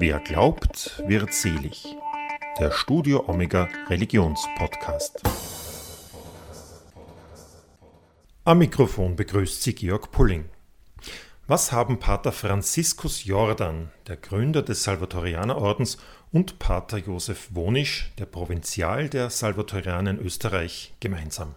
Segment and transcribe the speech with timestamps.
[0.00, 1.96] Wer glaubt, wird selig.
[2.60, 5.22] Der Studio Omega Religionspodcast.
[8.44, 10.44] Am Mikrofon begrüßt Sie Georg Pulling.
[11.48, 15.98] Was haben Pater Franziskus Jordan, der Gründer des Salvatorianerordens,
[16.30, 21.56] und Pater Josef Wonisch, der Provinzial der Salvatorianer in Österreich, gemeinsam?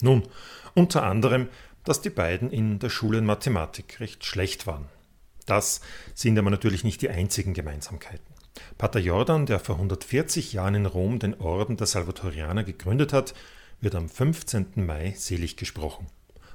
[0.00, 0.22] Nun,
[0.74, 1.48] unter anderem,
[1.82, 4.93] dass die beiden in der Schule in Mathematik recht schlecht waren.
[5.46, 5.80] Das
[6.14, 8.34] sind aber natürlich nicht die einzigen Gemeinsamkeiten.
[8.78, 13.34] Pater Jordan, der vor 140 Jahren in Rom den Orden der Salvatorianer gegründet hat,
[13.80, 14.72] wird am 15.
[14.76, 16.06] Mai selig gesprochen.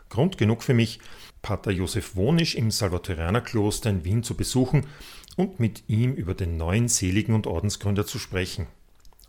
[0.10, 1.00] Grund genug für mich,
[1.42, 4.88] Pater Josef Wonisch im Salvatorianerkloster in Wien zu besuchen
[5.38, 8.68] und mit ihm über den neuen Seligen und Ordensgründer zu sprechen.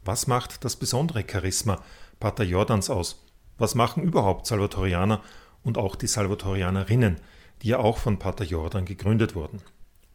[0.04, 1.82] Was macht das besondere Charisma
[2.18, 3.24] Pater Jordans aus?
[3.58, 5.22] Was machen überhaupt Salvatorianer
[5.62, 7.16] und auch die Salvatorianerinnen?
[7.62, 9.60] Die ja auch von Pater Jordan gegründet wurden.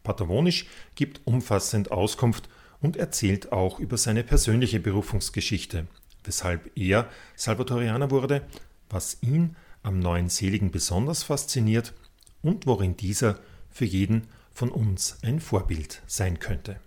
[0.02, 2.48] Pater Wonisch gibt umfassend Auskunft
[2.80, 5.86] und erzählt auch über seine persönliche Berufungsgeschichte,
[6.24, 8.42] weshalb er Salvatorianer wurde,
[8.88, 11.94] was ihn am neuen Seligen besonders fasziniert
[12.42, 13.38] und worin dieser
[13.70, 16.80] für jeden von uns ein Vorbild sein könnte.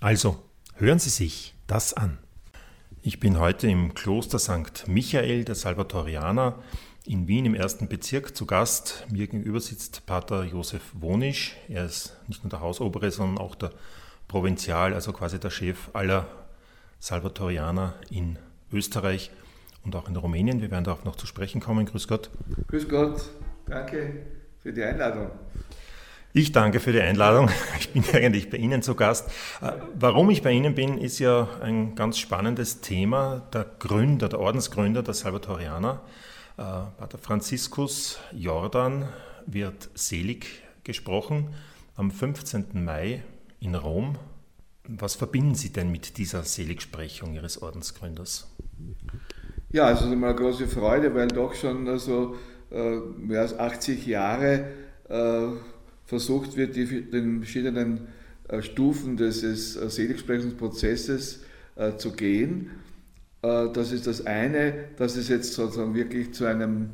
[0.00, 0.42] Also,
[0.76, 2.18] hören Sie sich das an.
[3.02, 4.86] Ich bin heute im Kloster St.
[4.86, 6.62] Michael der Salvatorianer
[7.06, 9.06] in Wien im ersten Bezirk zu Gast.
[9.10, 11.56] Mir gegenüber sitzt Pater Josef Wonisch.
[11.68, 13.70] Er ist nicht nur der Hausobere, sondern auch der
[14.28, 16.26] Provinzial, also quasi der Chef aller
[16.98, 18.38] Salvatorianer in
[18.72, 19.30] Österreich
[19.84, 20.60] und auch in Rumänien.
[20.60, 21.86] Wir werden darauf noch zu sprechen kommen.
[21.86, 22.30] Grüß Gott.
[22.68, 23.22] Grüß Gott.
[23.66, 24.26] Danke
[24.62, 25.30] für die Einladung.
[26.32, 27.50] Ich danke für die Einladung.
[27.80, 29.28] Ich bin eigentlich bei Ihnen zu Gast.
[29.62, 33.42] Äh, warum ich bei Ihnen bin, ist ja ein ganz spannendes Thema.
[33.52, 36.02] Der Gründer, der Ordensgründer der Salvatorianer
[36.56, 39.08] Pater Franziskus Jordan
[39.46, 41.48] wird selig gesprochen
[41.96, 42.84] am 15.
[42.84, 43.22] Mai
[43.60, 44.16] in Rom.
[44.88, 48.50] Was verbinden Sie denn mit dieser Seligsprechung Ihres Ordensgründers?
[49.70, 52.34] Ja, es ist eine große Freude, weil doch schon also,
[52.72, 54.66] äh, mehr als 80 Jahre
[55.08, 55.48] äh,
[56.06, 58.08] versucht wird, die, den verschiedenen
[58.48, 61.44] äh, Stufen des, des äh, Seligsprechungsprozesses
[61.76, 62.70] äh, zu gehen.
[63.42, 66.90] Äh, das ist das eine, dass es jetzt sozusagen wirklich zu einem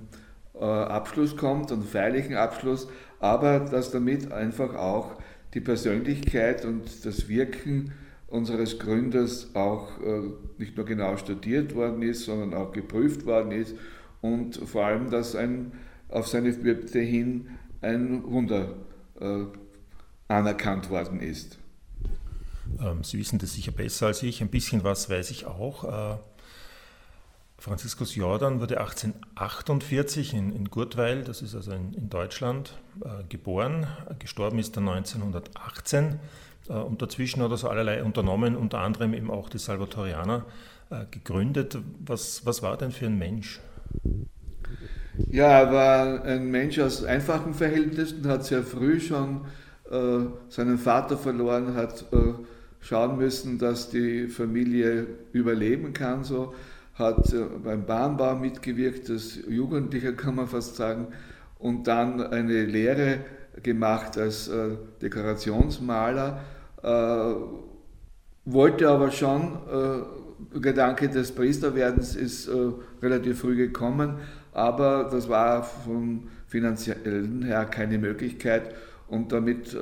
[0.54, 2.88] äh, Abschluss kommt, einem feierlichen Abschluss,
[3.20, 5.16] aber dass damit einfach auch
[5.54, 7.92] die Persönlichkeit und das Wirken
[8.28, 13.76] unseres Gründers auch äh, nicht nur genau studiert worden ist, sondern auch geprüft worden ist
[14.20, 15.72] und vor allem, dass ein,
[16.08, 17.48] auf seine Bitte hin
[17.80, 18.74] ein Wunder
[20.28, 21.58] anerkannt worden ist.
[22.80, 24.40] Ähm, Sie wissen das sicher besser als ich.
[24.40, 26.20] Ein bisschen was weiß ich auch.
[27.58, 33.86] Franziskus Jordan wurde 1848 in, in Gurtweil, das ist also in, in Deutschland, äh, geboren.
[34.18, 36.20] Gestorben ist er 1918
[36.68, 40.44] äh, und dazwischen hat er so allerlei unternommen, unter anderem eben auch die Salvatorianer
[40.90, 41.78] äh, gegründet.
[42.04, 43.60] Was, was war denn für ein Mensch?
[45.30, 49.46] Ja, er war ein Mensch aus einfachen Verhältnissen, hat sehr früh schon
[49.90, 52.34] äh, seinen Vater verloren, hat äh,
[52.80, 56.24] schauen müssen, dass die Familie überleben kann.
[56.24, 56.54] So
[56.96, 61.08] hat äh, beim Bahnbau mitgewirkt, als Jugendlicher kann man fast sagen,
[61.58, 63.20] und dann eine Lehre
[63.62, 66.40] gemacht als äh, Dekorationsmaler,
[66.82, 67.34] äh,
[68.44, 72.48] wollte aber schon, der Gedanke des Priesterwerdens ist
[73.02, 74.18] relativ früh gekommen,
[74.52, 78.72] aber das war vom finanziellen her keine Möglichkeit
[79.08, 79.76] und damit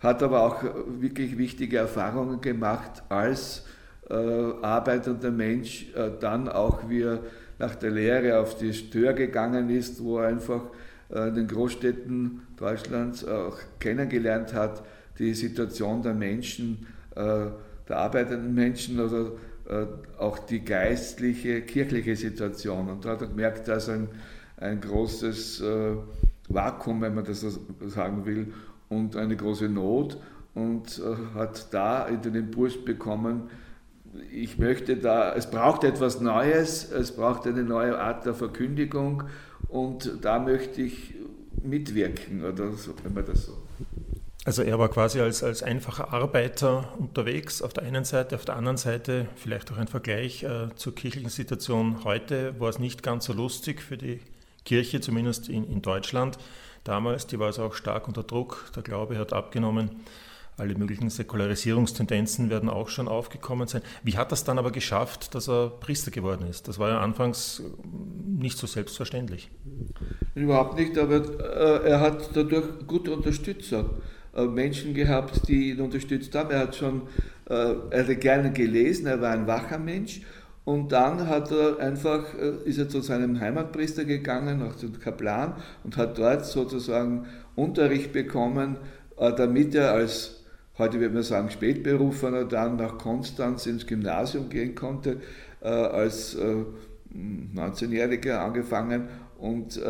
[0.00, 0.62] hat aber auch
[1.00, 3.64] wirklich wichtige Erfahrungen gemacht als
[4.08, 7.20] äh, arbeitender Mensch äh, dann auch wie er
[7.58, 10.62] nach der Lehre auf die Stör gegangen ist, wo er einfach
[11.10, 14.82] äh, in den Großstädten Deutschlands auch kennengelernt hat,
[15.18, 19.32] die Situation der Menschen, der arbeitenden Menschen oder
[20.18, 22.88] auch die geistliche, kirchliche Situation.
[22.88, 24.08] Und da hat er gemerkt, dass ein,
[24.58, 25.60] ein großes
[26.48, 27.50] Vakuum, wenn man das so
[27.88, 28.52] sagen will,
[28.88, 30.18] und eine große Not
[30.54, 31.00] und
[31.34, 33.50] hat da den Impuls bekommen,
[34.32, 39.24] ich möchte da, es braucht etwas Neues, es braucht eine neue Art der Verkündigung
[39.68, 41.14] und da möchte ich
[41.62, 43.58] mitwirken oder so, wenn man das so.
[44.44, 48.56] Also er war quasi als, als einfacher Arbeiter unterwegs auf der einen Seite, auf der
[48.56, 53.26] anderen Seite vielleicht auch ein Vergleich äh, zur kirchlichen Situation heute, war es nicht ganz
[53.26, 54.20] so lustig für die
[54.64, 56.38] Kirche, zumindest in, in Deutschland.
[56.88, 59.90] Damals, die war also auch stark unter Druck, der Glaube hat abgenommen
[60.56, 63.80] alle möglichen Säkularisierungstendenzen werden auch schon aufgekommen sein.
[64.02, 66.66] Wie hat das dann aber geschafft, dass er Priester geworden ist?
[66.66, 67.62] Das war ja anfangs
[68.26, 69.50] nicht so selbstverständlich.
[70.34, 73.82] Überhaupt nicht, aber äh, er hat dadurch gute Unterstützer.
[73.82, 76.50] Äh, äh, Menschen gehabt, die ihn unterstützt haben.
[76.50, 77.02] Er hat schon,
[77.48, 80.20] äh, er hatte gerne gelesen, er war ein wacher Mensch.
[80.68, 82.34] Und dann hat er einfach,
[82.66, 87.24] ist er zu seinem Heimatpriester gegangen, nach dem Kaplan, und hat dort sozusagen
[87.56, 88.76] Unterricht bekommen,
[89.16, 90.44] damit er als,
[90.76, 95.22] heute würde man sagen, Spätberufener dann nach Konstanz ins Gymnasium gehen konnte,
[95.62, 99.80] als 19-Jähriger angefangen und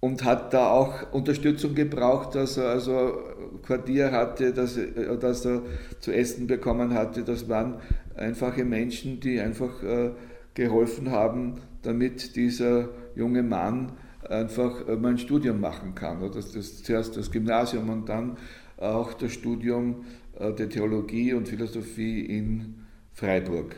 [0.00, 3.18] und hat da auch Unterstützung gebraucht, dass er also
[3.62, 5.60] Quartier hatte, dass er, dass er
[6.00, 7.22] zu essen bekommen hatte.
[7.22, 7.74] Das waren
[8.20, 10.10] einfache Menschen, die einfach äh,
[10.54, 13.92] geholfen haben, damit dieser junge Mann
[14.28, 16.20] einfach äh, mal ein Studium machen kann.
[16.32, 18.36] Das, das, zuerst das Gymnasium und dann
[18.76, 20.04] auch das Studium
[20.38, 23.76] äh, der Theologie und Philosophie in Freiburg.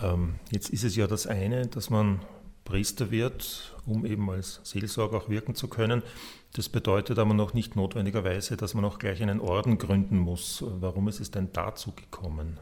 [0.00, 2.20] Ähm, jetzt ist es ja das eine, dass man
[2.64, 6.02] Priester wird, um eben als Seelsorger auch wirken zu können.
[6.52, 10.64] Das bedeutet aber noch nicht notwendigerweise, dass man auch gleich einen Orden gründen muss.
[10.80, 12.58] Warum ist es denn dazu gekommen?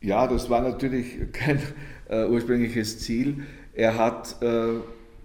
[0.00, 1.60] Ja, das war natürlich kein
[2.08, 3.42] äh, ursprüngliches Ziel.
[3.74, 4.80] Er hat äh,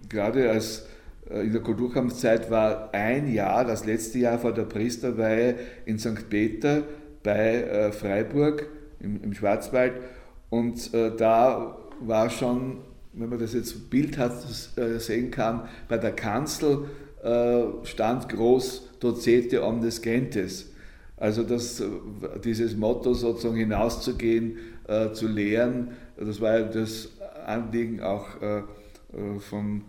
[0.08, 0.86] gerade als
[1.30, 6.28] äh, in der Kulturkampfzeit war ein Jahr, das letzte Jahr vor der Priesterweihe in St.
[6.28, 6.82] Peter
[7.22, 8.68] bei äh, Freiburg
[9.00, 9.94] im, im, Schwarzwald.
[10.50, 12.78] Und äh, da war schon
[13.18, 16.84] wenn man das jetzt bildhaft äh, sehen kann, bei der Kanzel
[17.82, 20.70] stand groß Docete omnes Gentes.
[21.16, 21.86] Also das, äh,
[22.44, 24.58] dieses Motto sozusagen hinauszugehen,
[25.14, 27.08] zu lehren, das war ja das
[27.44, 28.28] Anliegen auch
[29.40, 29.82] von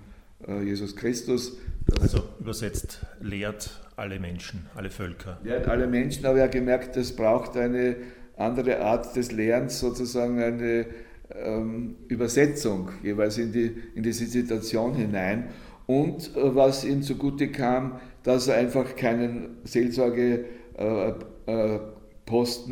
[0.64, 1.56] Jesus Christus.
[2.02, 5.40] Also übersetzt, lehrt alle Menschen, alle Völker.
[5.44, 7.98] Lehrt alle Menschen, aber er hat gemerkt, es braucht eine
[8.38, 10.86] andere Art des Lehrens, sozusagen eine
[11.34, 15.50] ähm, Übersetzung jeweils in, die, in diese Situation hinein.
[15.88, 21.14] Und äh, was ihm zugute kam, dass er einfach keinen Seelsorgeposten äh,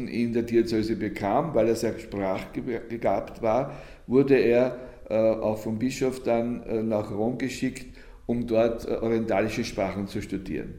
[0.08, 3.74] in der Diözese bekam, weil er sehr sprachbegabt war,
[4.08, 4.78] wurde er
[5.10, 7.86] äh, auch vom Bischof dann nach Rom geschickt,
[8.26, 10.74] um dort orientalische Sprachen zu studieren.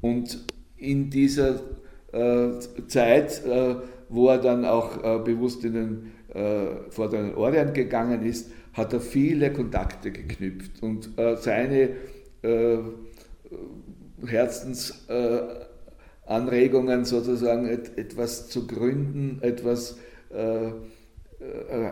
[0.00, 0.44] Und
[0.76, 1.60] in dieser
[2.86, 3.42] Zeit,
[4.08, 9.00] wo er dann auch bewusst in den äh, vor den Orient gegangen ist, hat er
[9.00, 11.92] viele Kontakte geknüpft und äh, seine
[12.42, 12.78] äh,
[16.26, 19.98] Herzensanregungen sozusagen etwas zu gründen, etwas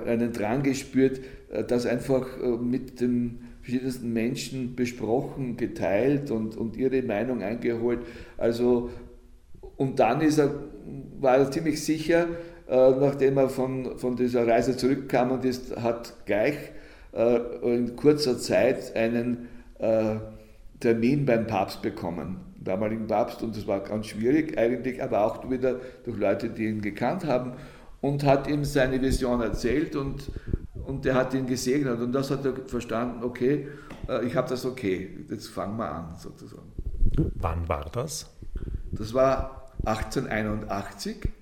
[0.07, 1.21] einen Drang gespürt,
[1.69, 2.27] das einfach
[2.61, 8.01] mit den verschiedensten Menschen besprochen, geteilt und, und ihre Meinung eingeholt.
[8.37, 8.91] Also,
[9.77, 10.55] und dann ist er,
[11.19, 12.27] war er ziemlich sicher,
[12.69, 16.57] äh, nachdem er von, von dieser Reise zurückkam und ist, hat gleich
[17.13, 17.39] äh,
[17.75, 19.49] in kurzer Zeit einen
[19.79, 20.17] äh,
[20.81, 25.81] Termin beim Papst bekommen, damaligen Papst, und das war ganz schwierig eigentlich, aber auch wieder
[26.05, 27.53] durch Leute, die ihn gekannt haben,
[28.01, 30.31] und hat ihm seine Vision erzählt und,
[30.87, 33.69] und der hat ihn gesegnet und das hat er verstanden, okay,
[34.27, 36.71] ich habe das okay, jetzt fangen wir an sozusagen.
[37.37, 38.31] Wann war das?
[38.93, 41.33] Das war 1881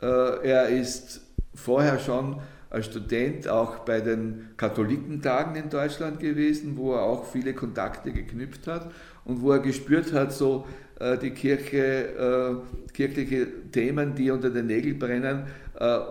[0.00, 1.22] äh, er ist
[1.54, 2.40] vorher schon
[2.70, 8.66] als Student auch bei den Katholikentagen in Deutschland gewesen, wo er auch viele Kontakte geknüpft
[8.66, 8.90] hat
[9.24, 10.66] und wo er gespürt hat, so
[10.98, 15.44] äh, die Kirche, äh, kirchliche Themen, die unter den Nägeln brennen.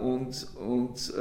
[0.01, 1.13] und und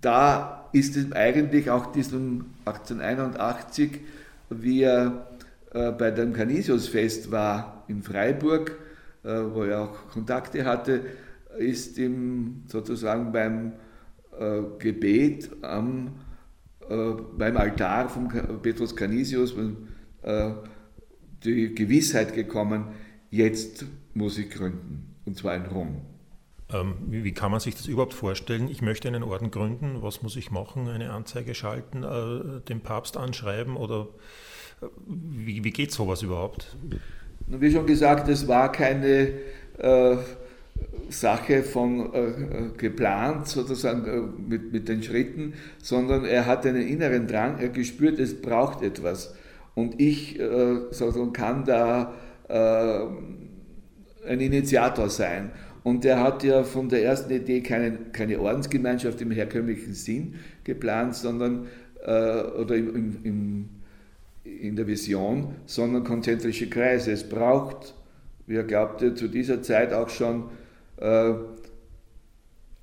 [0.00, 4.00] da ist es eigentlich auch diesem 1881,
[4.48, 5.26] wie er
[5.72, 8.78] bei dem Canisiusfest war in Freiburg,
[9.22, 11.02] wo er auch Kontakte hatte,
[11.58, 13.72] ist ihm sozusagen beim
[14.38, 16.20] äh, Gebet am,
[16.88, 18.28] äh, beim Altar von
[18.62, 19.54] Petrus Canisius
[20.22, 20.50] äh,
[21.44, 22.88] die Gewissheit gekommen,
[23.30, 26.00] jetzt muss ich gründen, und zwar in Rom.
[26.72, 28.68] Ähm, wie, wie, kann man sich das überhaupt vorstellen?
[28.68, 30.88] Ich möchte einen Orden gründen, was muss ich machen?
[30.88, 34.08] Eine Anzeige schalten, äh, den Papst anschreiben oder
[34.80, 36.76] äh, wie, wie geht sowas überhaupt?
[37.46, 39.32] Wie schon gesagt, es war keine
[41.08, 42.32] Sache von äh,
[42.76, 48.18] geplant, sozusagen äh, mit, mit den Schritten, sondern er hat einen inneren Drang, er gespürt,
[48.18, 49.34] es braucht etwas.
[49.74, 52.14] Und ich äh, sozusagen kann da
[52.48, 55.50] äh, ein Initiator sein.
[55.82, 61.14] Und er hat ja von der ersten Idee keine, keine Ordensgemeinschaft im herkömmlichen Sinn geplant,
[61.16, 61.66] sondern
[62.04, 63.68] äh, oder im, im, im,
[64.44, 67.10] in der Vision, sondern konzentrische Kreise.
[67.12, 67.94] Es braucht,
[68.46, 70.44] wie er glaubte, zu dieser Zeit auch schon
[71.02, 71.34] äh,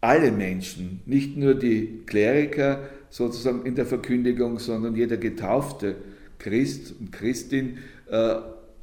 [0.02, 5.96] alle Menschen, nicht nur die Kleriker sozusagen in der Verkündigung, sondern jeder getaufte
[6.38, 8.36] Christ und Christin äh,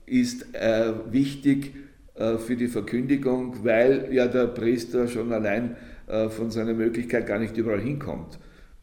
[0.07, 1.75] ist äh, wichtig
[2.15, 5.77] äh, für die Verkündigung, weil ja der Priester schon allein
[6.07, 8.39] äh, von seiner Möglichkeit gar nicht überall hinkommt.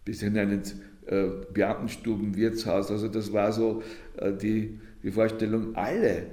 [0.06, 0.62] Bis in einen
[1.08, 2.92] äh, Beamtenstuben, Wirtshaus.
[2.92, 3.82] Also das war so
[4.42, 6.28] die, die Vorstellung, alle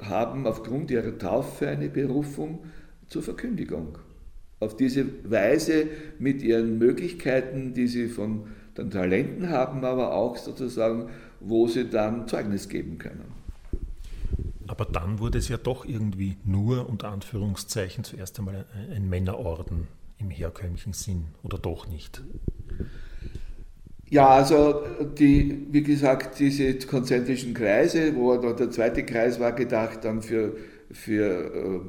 [0.00, 2.60] haben aufgrund ihrer Taufe eine Berufung
[3.08, 3.98] zur Verkündigung.
[4.60, 5.86] Auf diese Weise
[6.18, 11.08] mit ihren Möglichkeiten, die sie von den Talenten haben, aber auch sozusagen,
[11.40, 13.38] wo sie dann Zeugnis geben können.
[14.66, 19.88] Aber dann wurde es ja doch irgendwie nur unter Anführungszeichen zuerst einmal ein, Männerorden
[20.18, 22.22] im herkömmlichen Sinn oder doch nicht?
[24.10, 24.82] Ja, also
[25.18, 30.56] die, wie gesagt, diese konzentrischen Kreise, wo der zweite Kreis war gedacht dann für,
[30.90, 31.80] für äh,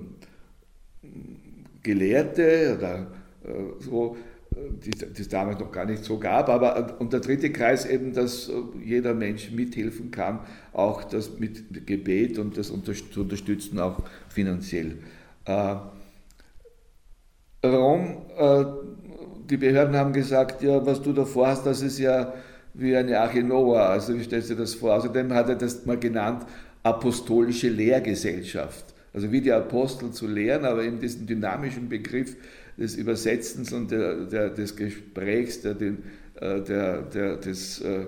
[1.84, 3.08] Gelehrte oder
[3.44, 4.18] äh, so,
[4.52, 6.50] die es damals noch gar nicht so gab.
[6.50, 8.52] Aber, und der dritte Kreis eben, dass
[8.84, 10.40] jeder Mensch mithelfen kann,
[10.74, 14.98] auch das mit Gebet und das zu unterstützen, auch finanziell.
[15.46, 15.76] Äh,
[17.66, 18.66] Rom, äh,
[19.50, 22.34] die Behörden haben gesagt, ja, was du da vorhast, das ist ja
[22.74, 23.90] wie eine Arche Noah.
[23.90, 24.96] Also wie stellst du das vor?
[24.96, 26.46] Außerdem hat er das mal genannt,
[26.84, 28.94] apostolische Lehrgesellschaft.
[29.14, 32.36] Also wie die Apostel zu lehren, aber in diesem dynamischen Begriff
[32.78, 38.06] des Übersetzens und der, der, des Gesprächs, der, äh, der, der, des äh,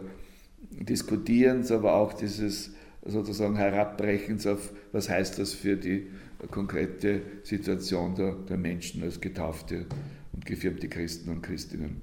[0.71, 2.71] Diskutierens, aber auch dieses
[3.05, 6.07] sozusagen Herabbrechens auf, was heißt das für die
[6.49, 9.85] konkrete Situation der, der Menschen als getaufte
[10.33, 12.01] und gefirmte Christen und Christinnen.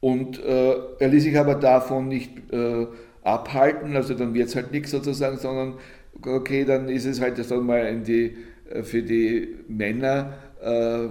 [0.00, 2.86] Und äh, er ließ sich aber davon nicht äh,
[3.22, 5.74] abhalten, also dann wird es halt nichts sozusagen, sondern
[6.26, 8.36] okay, dann ist es halt sagen wir mal die,
[8.70, 11.08] äh, für die Männer äh,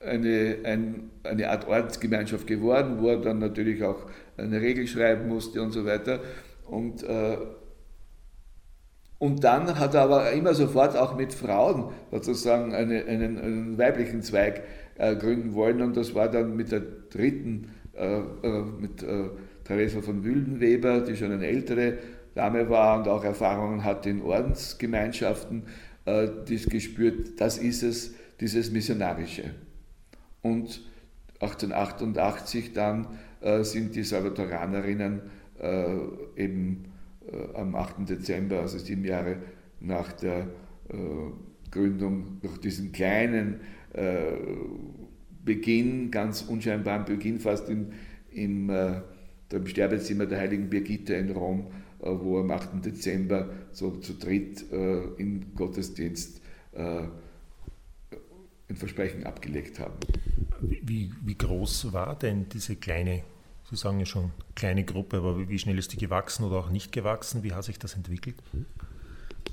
[0.00, 4.06] eine, ein, eine Art Ordensgemeinschaft geworden, wo er dann natürlich auch
[4.36, 6.20] eine Regel schreiben musste und so weiter.
[6.66, 7.36] Und, äh,
[9.18, 14.22] und dann hat er aber immer sofort auch mit Frauen sozusagen eine, einen, einen, weiblichen
[14.22, 14.62] Zweig
[14.96, 15.82] äh, gründen wollen.
[15.82, 19.04] Und das war dann mit der dritten, äh, äh mit
[19.64, 21.98] Theresa von Wüldenweber, die schon eine ältere
[22.38, 25.64] Dame war und auch Erfahrungen hatte in Ordensgemeinschaften,
[26.04, 29.50] äh, gespürt, das ist es, dieses Missionarische.
[30.40, 30.80] Und
[31.40, 33.08] 1888 dann
[33.40, 35.22] äh, sind die Salvatoranerinnen
[35.60, 35.96] äh,
[36.36, 36.84] eben
[37.26, 38.08] äh, am 8.
[38.08, 39.38] Dezember, also sieben Jahre
[39.80, 40.46] nach der
[41.70, 43.60] Gründung, durch diesen kleinen
[45.44, 47.92] Beginn, ganz unscheinbaren Beginn, fast in,
[48.32, 48.70] im,
[49.52, 51.66] im Sterbezimmer der heiligen Birgitte in Rom,
[52.00, 52.84] wo am 8.
[52.84, 56.40] Dezember so zu dritt in Gottesdienst
[56.74, 57.10] ein
[58.76, 59.94] Versprechen abgelegt haben.
[60.60, 63.22] Wie, wie groß war denn diese kleine,
[63.70, 66.92] Sie sagen ja schon kleine Gruppe, aber wie schnell ist die gewachsen oder auch nicht
[66.92, 67.42] gewachsen?
[67.42, 68.36] Wie hat sich das entwickelt?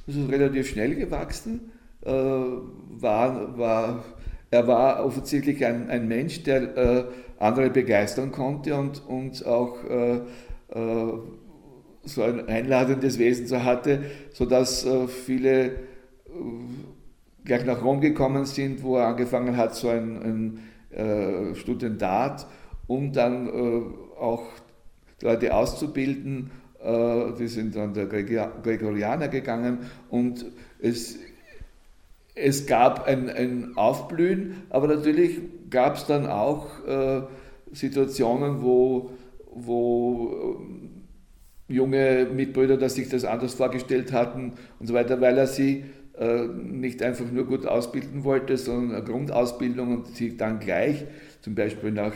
[0.08, 1.72] Es ist relativ schnell gewachsen.
[2.02, 4.06] Äh, war, war,
[4.52, 7.06] er war offensichtlich ein, ein Mensch, der äh,
[7.40, 10.22] andere begeistern konnte und, und auch äh,
[10.70, 11.14] äh
[12.06, 15.72] so ein einladendes Wesen so hatte, sodass äh, viele äh,
[17.44, 20.60] gleich nach Rom gekommen sind, wo er angefangen hat, so ein, ein
[20.98, 22.48] äh, Studentat,
[22.88, 23.50] um dann
[24.20, 24.44] auch
[25.22, 26.52] Leute auszubilden.
[27.40, 29.80] Die sind dann der Gregorianer gegangen
[30.12, 30.46] und
[30.80, 31.18] es,
[32.36, 35.40] es gab ein, ein Aufblühen, aber natürlich
[35.72, 37.24] gab es dann auch äh,
[37.72, 39.12] Situationen, wo,
[39.54, 40.95] wo äh,
[41.68, 45.86] junge Mitbrüder dass sich das anders vorgestellt hatten und so weiter, weil er sie
[46.18, 51.04] äh, nicht einfach nur gut ausbilden wollte, sondern eine Grundausbildung und sie dann gleich
[51.42, 52.14] zum Beispiel nach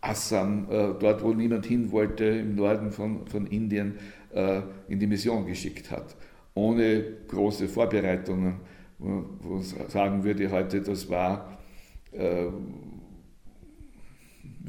[0.00, 3.98] Assam, äh, dort wo niemand hin wollte, im Norden von, von Indien,
[4.32, 6.14] äh, in die Mission geschickt hat.
[6.54, 8.56] Ohne große Vorbereitungen,
[8.98, 11.58] wo ich sagen würde heute, das war,
[12.12, 12.18] wie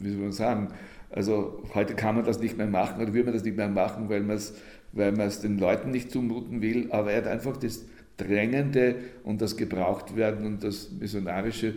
[0.10, 0.68] soll man sagen,
[1.12, 4.10] also heute kann man das nicht mehr machen oder will man das nicht mehr machen,
[4.10, 4.54] weil man es
[4.94, 7.86] weil den Leuten nicht zumuten will, aber er hat einfach das
[8.18, 11.74] Drängende und das Gebrauchtwerden und das Missionarische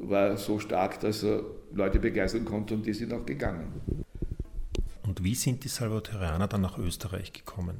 [0.00, 1.42] war so stark, dass er
[1.72, 3.72] Leute begeistern konnte und die sind auch gegangen.
[5.02, 7.78] Und wie sind die Salvatorianer dann nach Österreich gekommen?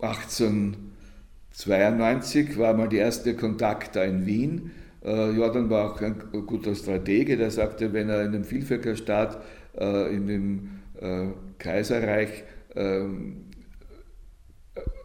[0.00, 4.70] 1892 war mal der erste Kontakt da in Wien.
[5.02, 9.42] Äh, Jordan war auch ein guter Stratege, der sagte, wenn er in einem Vielvölkerstaat,
[9.78, 13.46] äh, in dem äh, Kaiserreich, ähm,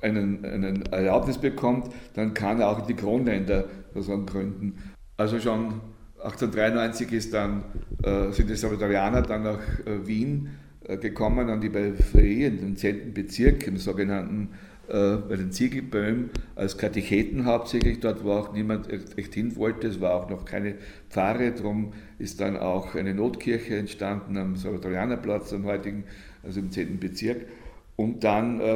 [0.01, 4.77] einen, einen Erlaubnis bekommt, dann kann er auch die Kronländer sozusagen gründen.
[5.17, 5.81] Also schon
[6.19, 7.63] 1893 ist dann,
[8.03, 10.49] äh, sind die Salvadorianer dann nach äh, Wien
[10.87, 13.13] äh, gekommen, an die Peripherie, in den 10.
[13.13, 14.49] Bezirk, im sogenannten
[14.87, 19.99] äh, bei den Ziegelböhmen als Katecheten hauptsächlich, dort wo auch niemand echt hin wollte, es
[19.99, 20.75] war auch noch keine
[21.09, 26.05] Pfarre, darum ist dann auch eine Notkirche entstanden am Salvatorianerplatz, am heutigen,
[26.43, 26.99] also im 10.
[26.99, 27.45] Bezirk.
[27.95, 28.75] Und dann äh,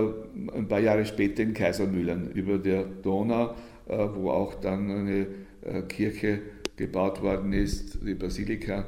[0.55, 3.55] ein paar Jahre später in Kaisermühlen über der Donau,
[3.87, 5.27] äh, wo auch dann eine
[5.61, 6.39] äh, Kirche
[6.77, 8.85] gebaut worden ist, die Basilika,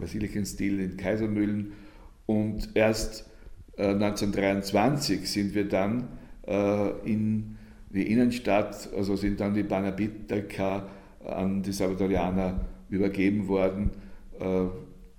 [0.00, 1.72] Basilikenstil in Kaisermühlen.
[2.26, 3.30] Und erst
[3.76, 6.08] 1923 äh, sind wir dann
[6.46, 7.56] äh, in
[7.90, 10.88] die Innenstadt, also sind dann die Banabitaka
[11.24, 13.90] an die Salvadorianer übergeben worden,
[14.38, 14.64] äh,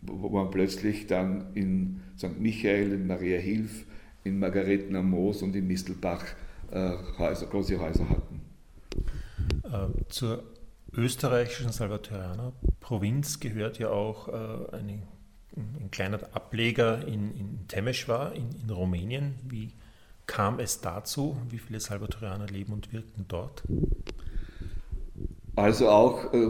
[0.02, 2.40] wo man plötzlich dann in St.
[2.40, 3.86] Michael, in Maria Hilf,
[4.24, 6.26] in Margareten am Moos und in Mistelbach
[6.72, 8.42] Häuser, große Häuser hatten.
[10.10, 10.44] Zur
[10.94, 14.28] österreichischen Salvatorianer Provinz gehört ja auch
[14.72, 15.00] eine
[15.60, 19.36] ein kleiner Ableger in, in Temeschwar in, in Rumänien.
[19.48, 19.72] Wie
[20.26, 21.38] kam es dazu?
[21.50, 23.64] Wie viele Salvatorianer leben und wirken dort?
[25.56, 26.48] Also auch äh,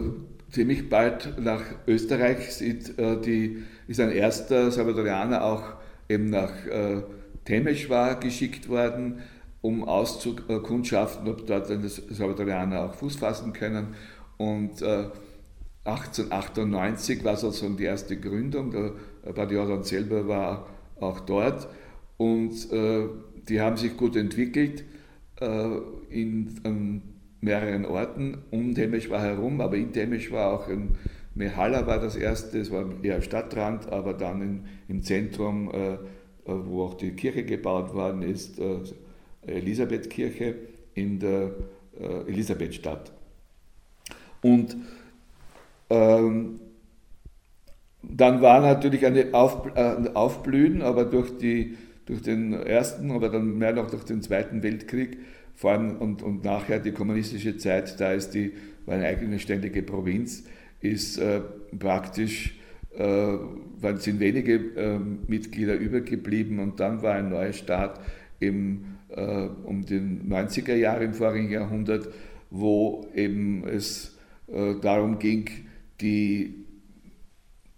[0.50, 5.74] ziemlich bald nach Österreich sind, äh, die, ist ein erster Salvatorianer auch
[6.08, 7.02] eben nach äh,
[7.44, 9.20] Temeschwar geschickt worden,
[9.62, 13.94] um auszukundschaften, ob dort Salvatorianer auch Fuß fassen können.
[14.38, 15.08] Und äh,
[15.84, 20.66] 1898 war sozusagen die erste Gründung, der Bad Jordan selber war
[21.00, 21.68] auch dort
[22.18, 23.08] und äh,
[23.48, 24.84] die haben sich gut entwickelt
[25.40, 25.70] äh,
[26.10, 27.02] in, an
[27.40, 30.90] mehreren Orten um Temeschwar herum, aber in Temeschwar auch in
[31.34, 35.98] Mehalla war das erste, es war eher Stadtrand, aber dann in, im Zentrum, äh,
[36.44, 38.80] wo auch die Kirche gebaut worden ist, äh,
[39.46, 40.54] Elisabethkirche
[40.94, 41.52] in der
[41.98, 43.12] äh, Elisabethstadt.
[44.42, 44.76] Und
[45.88, 46.60] ähm,
[48.02, 53.58] dann war natürlich eine Auf, äh, Aufblühen, aber durch, die, durch den Ersten, aber dann
[53.58, 55.18] mehr noch durch den Zweiten Weltkrieg,
[55.60, 58.52] vor allem und, und nachher die kommunistische Zeit, da ist die,
[58.86, 60.44] war eine eigene ständige Provinz,
[60.80, 61.42] ist äh,
[61.78, 62.58] praktisch,
[62.96, 63.36] äh,
[63.96, 68.00] sind wenige äh, Mitglieder übergeblieben und dann war ein neuer Staat
[68.38, 72.08] im, äh, um den 90er Jahre im vorigen Jahrhundert,
[72.48, 75.44] wo eben es äh, darum ging,
[76.00, 76.54] die,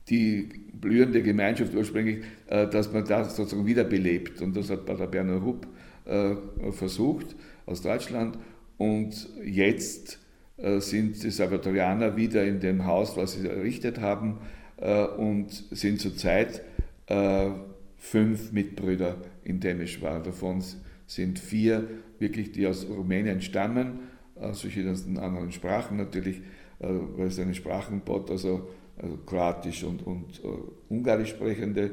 [0.09, 4.41] die blühende Gemeinschaft ursprünglich, äh, dass man das sozusagen wiederbelebt.
[4.41, 5.67] Und das hat Pater Berner Rupp
[6.05, 6.37] äh,
[6.71, 7.35] versucht
[7.67, 8.39] aus Deutschland.
[8.79, 10.19] Und jetzt
[10.57, 14.39] äh, sind die Salvatorianer wieder in dem Haus, was sie errichtet haben,
[15.17, 16.63] und sind zurzeit
[17.97, 20.21] fünf Mitbrüder in Temeschwar.
[20.21, 20.61] Davon
[21.07, 21.87] sind vier
[22.19, 24.01] wirklich, die aus Rumänien stammen,
[24.35, 26.43] aus verschiedenen anderen Sprachen natürlich
[26.83, 28.69] äh, weil es eine Sprachenbot, also,
[29.01, 31.93] also Kroatisch und, und uh, Ungarisch sprechende.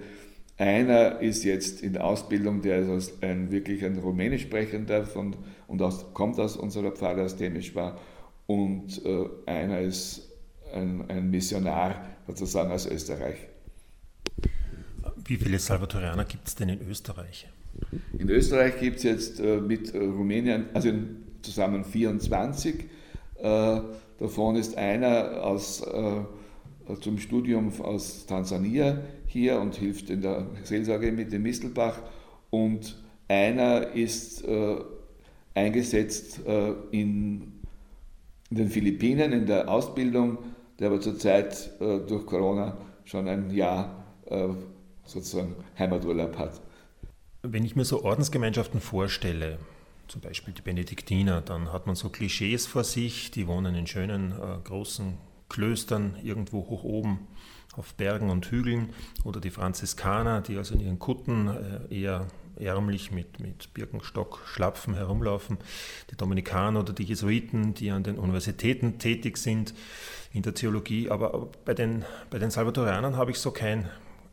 [0.58, 5.36] Einer ist jetzt in Ausbildung, der ist ein, wirklich ein Rumänisch sprechender von,
[5.70, 7.98] und aus, kommt aus unserer Pfarre, aus war.
[8.48, 10.30] Und uh, einer ist
[10.74, 13.38] ein, ein Missionar sozusagen aus Österreich.
[15.26, 17.48] Wie viele Salvatorianer gibt es denn in Österreich?
[18.18, 20.92] In Österreich gibt es jetzt äh, mit Rumänien, also
[21.42, 22.86] zusammen 24.
[23.36, 23.82] Äh,
[24.20, 31.14] Davon ist einer aus, äh, zum Studium aus Tansania hier und hilft in der Seelsorge
[31.14, 32.02] mit dem Mistelbach.
[32.50, 34.76] Und einer ist äh,
[35.60, 37.54] eingesetzt äh, in,
[38.50, 40.40] den Philippinen in der Ausbildung,
[40.80, 44.48] der aber zurzeit äh, durch Corona schon ein Jahr äh,
[45.06, 46.62] sozusagen Heimaturlaub hat.
[47.44, 49.60] Wenn ich mir so Ordensgemeinschaften vorstelle,
[50.08, 54.32] zum Beispiel die Benediktiner, dann hat man so Klischees vor sich, die wohnen in schönen
[54.32, 55.18] äh, großen
[55.48, 57.28] Klöstern irgendwo hoch oben
[57.76, 58.90] auf Bergen und Hügeln
[59.24, 62.28] oder die Franziskaner, die also in ihren Kutten äh, eher
[62.60, 65.58] ärmlich mit, mit Birkenstock, Schlapfen herumlaufen,
[66.12, 69.74] die Dominikaner oder die Jesuiten, die an den Universitäten tätig sind
[70.34, 71.10] in der Theologie.
[71.10, 73.90] Aber bei den, bei den Salvatorianern habe ich so kein,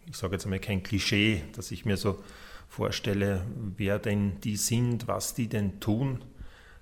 [0.09, 2.23] ich sage jetzt einmal kein Klischee, dass ich mir so
[2.69, 3.45] vorstelle,
[3.77, 6.25] wer denn die sind, was die denn tun.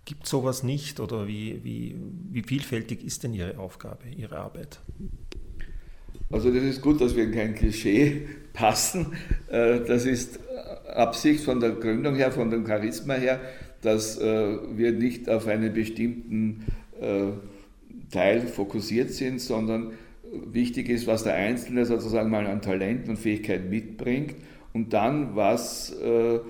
[0.04, 1.96] Gibt sowas nicht oder wie, wie,
[2.30, 4.80] wie vielfältig ist denn Ihre Aufgabe, Ihre Arbeit?
[6.30, 9.12] Also das ist gut, dass wir in kein Klischee passen.
[9.48, 10.40] Äh, das ist
[10.94, 13.40] Absicht von der Gründung her, von dem Charisma her,
[13.82, 16.64] dass äh, wir nicht auf einen bestimmten
[17.00, 17.32] äh,
[18.10, 19.92] Teil fokussiert sind, sondern
[20.52, 24.34] wichtig ist, was der Einzelne sozusagen mal an Talenten und Fähigkeiten mitbringt
[24.72, 26.40] und dann, was äh, äh,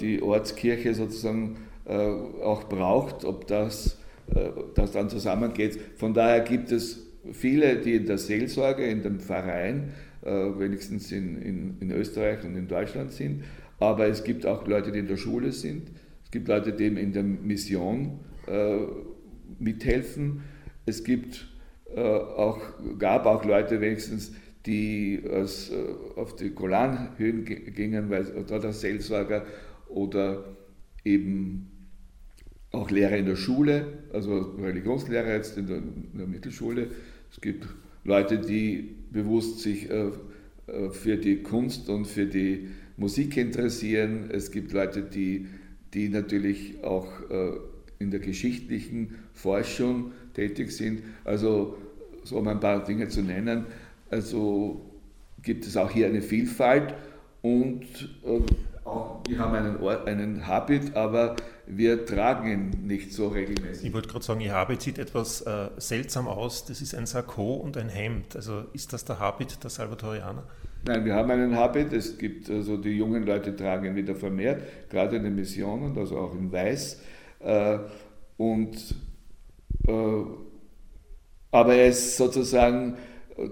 [0.00, 3.98] die Ortskirche sozusagen äh, auch braucht, ob das,
[4.34, 5.78] äh, das dann zusammengeht.
[5.96, 11.76] Von daher gibt es viele, die in der Seelsorge, in dem Verein, wenigstens in, in,
[11.80, 13.44] in Österreich und in Deutschland sind,
[13.78, 15.90] aber es gibt auch Leute, die in der Schule sind.
[16.24, 18.78] Es gibt Leute, die in der Mission äh,
[19.58, 20.42] mithelfen.
[20.86, 21.48] Es gibt
[21.94, 22.60] äh, auch,
[22.98, 24.32] gab auch Leute wenigstens,
[24.66, 25.76] die als, äh,
[26.16, 29.46] auf die Golanhöhen gingen, weil dort als Seelsorger
[29.88, 30.44] oder
[31.04, 31.70] eben
[32.70, 36.88] auch Lehrer in der Schule, also Religionslehrer jetzt in der, in der Mittelschule.
[37.30, 37.66] Es gibt
[38.04, 40.10] Leute, die bewusst sich äh,
[40.66, 44.30] äh, für die Kunst und für die Musik interessieren.
[44.30, 45.46] Es gibt Leute, die,
[45.94, 47.52] die natürlich auch äh,
[47.98, 51.02] in der geschichtlichen Forschung tätig sind.
[51.24, 51.76] Also
[52.24, 53.66] so um ein paar Dinge zu nennen.
[54.10, 54.84] Also
[55.42, 56.94] gibt es auch hier eine Vielfalt
[57.42, 57.86] und
[58.84, 61.36] auch wir haben einen, Ort, einen Habit, aber
[61.76, 63.86] wir tragen ihn nicht so regelmäßig.
[63.86, 66.64] Ich wollte gerade sagen, Ihr Habit sieht etwas äh, seltsam aus.
[66.64, 68.36] Das ist ein Sakko und ein Hemd.
[68.36, 70.44] Also ist das der Habit der Salvatorianer?
[70.86, 71.92] Nein, wir haben einen Habit.
[71.92, 76.18] Es gibt also die jungen Leute tragen ihn wieder vermehrt, gerade in den Missionen, also
[76.18, 77.00] auch in Weiß.
[77.40, 77.78] Äh,
[78.36, 78.94] und
[79.86, 80.22] äh,
[81.52, 82.96] aber er ist sozusagen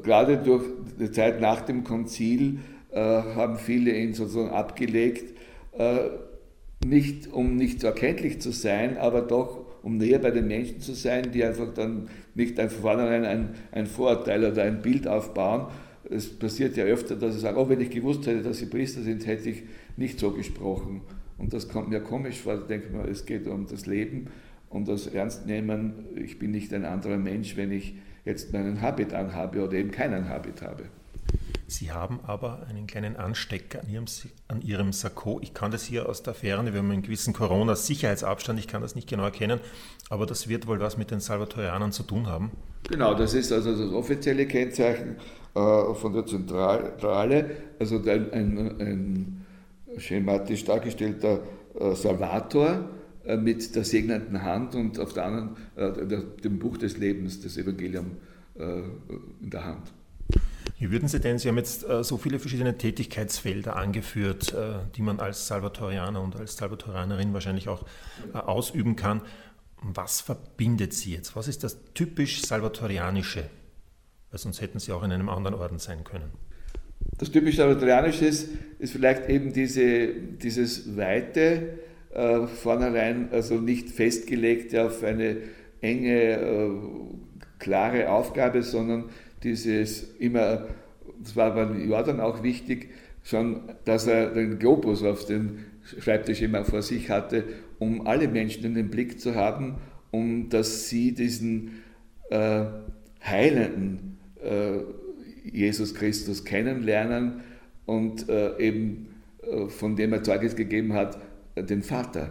[0.03, 0.65] gerade durch
[0.99, 5.37] die Zeit nach dem Konzil äh, haben viele ihn sozusagen abgelegt,
[5.77, 6.09] äh,
[6.85, 10.95] nicht um nicht so erkenntlich zu sein, aber doch um näher bei den Menschen zu
[10.95, 15.67] sein, die einfach dann nicht einfach vornherein ein, ein Vorurteil oder ein Bild aufbauen.
[16.11, 19.03] Es passiert ja öfter, dass sie sagen, oh, wenn ich gewusst hätte, dass sie Priester
[19.03, 19.63] sind, hätte ich
[19.97, 21.03] nicht so gesprochen.
[21.37, 24.27] Und das kommt mir komisch vor, da denke ich es geht um das Leben,
[24.69, 25.93] um das Ernstnehmen.
[26.17, 30.29] Ich bin nicht ein anderer Mensch, wenn ich jetzt meinen Habit anhabe oder eben keinen
[30.29, 30.85] Habit habe.
[31.71, 34.07] Sie haben aber einen kleinen Anstecker an Ihrem,
[34.49, 35.39] an Ihrem Sakko.
[35.43, 38.95] Ich kann das hier aus der Ferne, wir haben einen gewissen Corona-Sicherheitsabstand, ich kann das
[38.95, 39.61] nicht genau erkennen,
[40.09, 42.53] aber das wird wohl was mit den Salvatorianern zu tun haben.
[42.89, 45.17] Genau, das ist also das offizielle Kennzeichen
[45.55, 49.47] äh, von der Zentrale, also ein, ein, ein
[49.99, 51.41] schematisch dargestellter
[51.79, 52.89] äh, Salvator
[53.27, 55.93] äh, mit der segnenden Hand und auf der anderen äh,
[56.43, 58.17] dem Buch des Lebens, das Evangelium
[59.41, 59.93] in der Hand.
[60.79, 65.03] Wie würden Sie denn, Sie haben jetzt äh, so viele verschiedene Tätigkeitsfelder angeführt, äh, die
[65.03, 67.85] man als Salvatorianer und als Salvatorianerin wahrscheinlich auch
[68.33, 69.23] äh, ausüben kann.
[69.83, 71.35] Was verbindet Sie jetzt?
[71.35, 73.45] Was ist das typisch Salvatorianische?
[74.31, 76.31] Weil sonst hätten Sie auch in einem anderen Orden sein können.
[77.19, 81.79] Das typisch Salvatorianische ist, ist vielleicht eben diese, dieses Weite,
[82.15, 85.39] äh, vornherein also nicht festgelegt auf eine
[85.81, 86.71] enge, äh,
[87.59, 89.11] klare Aufgabe, sondern
[89.43, 90.67] dieses immer,
[91.21, 92.91] das war beim Jordan auch wichtig,
[93.23, 97.45] schon, dass er den Globus auf dem Schreibtisch immer vor sich hatte,
[97.79, 99.77] um alle Menschen in den Blick zu haben,
[100.11, 101.83] um dass sie diesen
[102.31, 102.65] äh,
[103.23, 104.81] heilenden äh,
[105.45, 107.41] Jesus Christus kennenlernen
[107.87, 109.09] und äh, eben
[109.43, 111.19] äh, von dem er Zeugnis gegeben hat,
[111.57, 112.31] den Vater.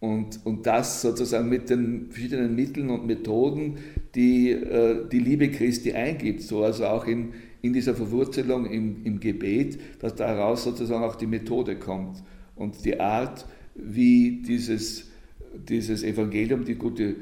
[0.00, 3.78] Und, und das sozusagen mit den verschiedenen Mitteln und Methoden,
[4.14, 7.32] die äh, die Liebe Christi eingibt, so also auch in,
[7.62, 12.22] in dieser Verwurzelung im, im Gebet, dass daraus sozusagen auch die Methode kommt
[12.54, 15.10] und die Art, wie dieses,
[15.52, 17.16] dieses Evangelium, die gute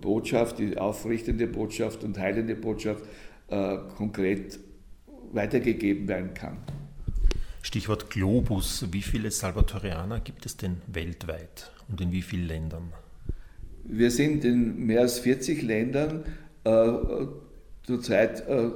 [0.00, 3.04] Botschaft, die aufrichtende Botschaft und heilende Botschaft
[3.48, 4.58] äh, konkret
[5.32, 6.58] weitergegeben werden kann.
[7.62, 8.86] Stichwort Globus.
[8.90, 12.92] Wie viele Salvatorianer gibt es denn weltweit und in wie vielen Ländern?
[13.84, 16.24] Wir sind in mehr als 40 Ländern,
[16.64, 16.92] äh,
[17.84, 18.70] zurzeit äh,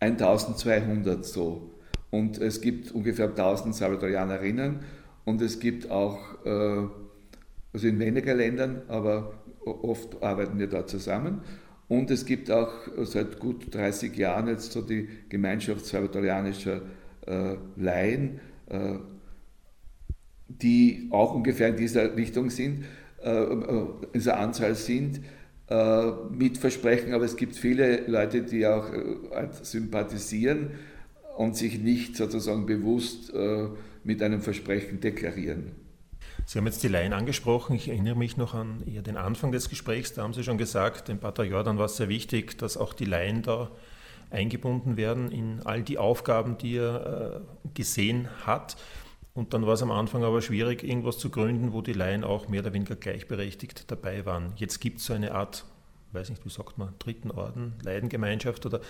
[0.00, 1.70] 1200 so.
[2.10, 4.80] Und es gibt ungefähr 1000 Salvatorianerinnen
[5.26, 6.86] und es gibt auch, äh,
[7.72, 9.34] also in weniger Ländern, aber
[9.64, 11.42] oft arbeiten wir da zusammen.
[11.86, 16.82] Und es gibt auch seit gut 30 Jahren jetzt so die Gemeinschaft salvatorianischer
[17.30, 18.94] äh, Laien, äh,
[20.48, 22.84] die auch ungefähr in dieser Richtung sind,
[23.22, 25.20] äh, in dieser Anzahl sind,
[26.32, 28.86] mit Versprechen, aber es gibt viele Leute, die auch
[29.62, 30.72] sympathisieren
[31.36, 33.32] und sich nicht sozusagen bewusst
[34.02, 35.70] mit einem Versprechen deklarieren.
[36.44, 37.76] Sie haben jetzt die Laien angesprochen.
[37.76, 40.12] Ich erinnere mich noch an den Anfang des Gesprächs.
[40.12, 43.04] Da haben Sie schon gesagt, dem Pater Jordan war es sehr wichtig, dass auch die
[43.04, 43.70] Laien da
[44.30, 48.76] eingebunden werden in all die Aufgaben, die er äh, gesehen hat.
[49.32, 52.48] Und dann war es am Anfang aber schwierig, irgendwas zu gründen, wo die Laien auch
[52.48, 54.52] mehr oder weniger gleichberechtigt dabei waren.
[54.56, 55.64] Jetzt gibt es so eine Art,
[56.12, 58.80] weiß nicht, wie sagt man, dritten Orden, Leidengemeinschaft oder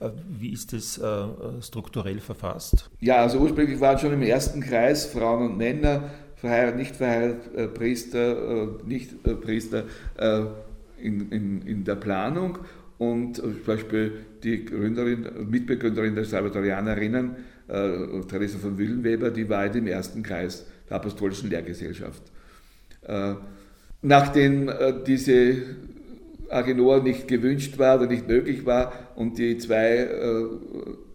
[0.00, 2.90] äh, wie ist das äh, strukturell verfasst?
[3.00, 7.68] Ja, also ursprünglich waren schon im ersten Kreis Frauen und Männer, verheiratet, nicht verheiratet, äh,
[7.68, 9.84] Priester, äh, nicht äh, Priester
[10.98, 12.58] in, in, in der Planung
[12.98, 17.36] und zum Beispiel die Gründerin, Mitbegründerin der Salvatorianerinnen,
[17.68, 22.22] äh, Theresa von Willenweber, die war in dem ersten Kreis der Apostolischen Lehrgesellschaft.
[24.02, 24.70] Nachdem
[25.06, 25.56] diese
[26.50, 30.44] Agenor nicht gewünscht war oder nicht möglich war und die zwei äh,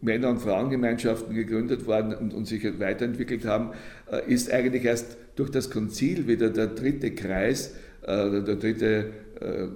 [0.01, 3.71] Männer- und Frauengemeinschaften gegründet worden und, und sich weiterentwickelt haben,
[4.11, 9.67] äh, ist eigentlich erst durch das Konzil wieder der dritte Kreis, äh, der dritte äh,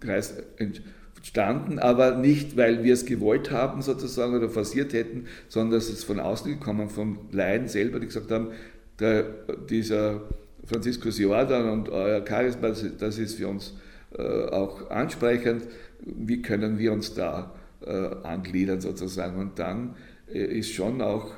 [0.00, 0.90] Kreis entstanden,
[1.78, 6.18] aber nicht, weil wir es gewollt haben sozusagen oder forciert hätten, sondern es ist von
[6.18, 8.48] außen gekommen, von Laien selber, die gesagt haben,
[8.98, 9.24] der,
[9.68, 10.22] dieser
[10.64, 13.74] Franziskus Jordan und euer Charisma, das ist für uns
[14.16, 15.64] äh, auch ansprechend,
[16.04, 17.54] wie können wir uns da
[17.84, 17.90] äh,
[18.22, 19.38] angliedern sozusagen.
[19.38, 19.94] Und dann
[20.32, 21.32] äh, ist schon auch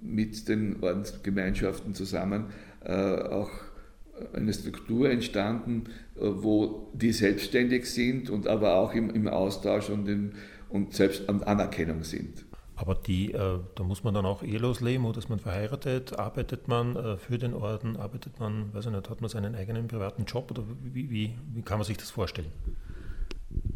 [0.00, 2.46] mit den Ordensgemeinschaften zusammen
[2.80, 3.50] auch
[4.32, 5.84] eine Struktur entstanden,
[6.20, 10.32] wo die selbstständig sind und aber auch im, im Austausch und, in,
[10.68, 12.44] und selbst an Anerkennung sind.
[12.76, 16.16] Aber die, äh, da muss man dann auch ehelos leben oder ist man verheiratet?
[16.16, 17.96] Arbeitet man äh, für den Orden?
[17.96, 21.62] Arbeitet man, weiß ich nicht, hat man seinen eigenen privaten Job oder wie, wie, wie
[21.62, 22.52] kann man sich das vorstellen?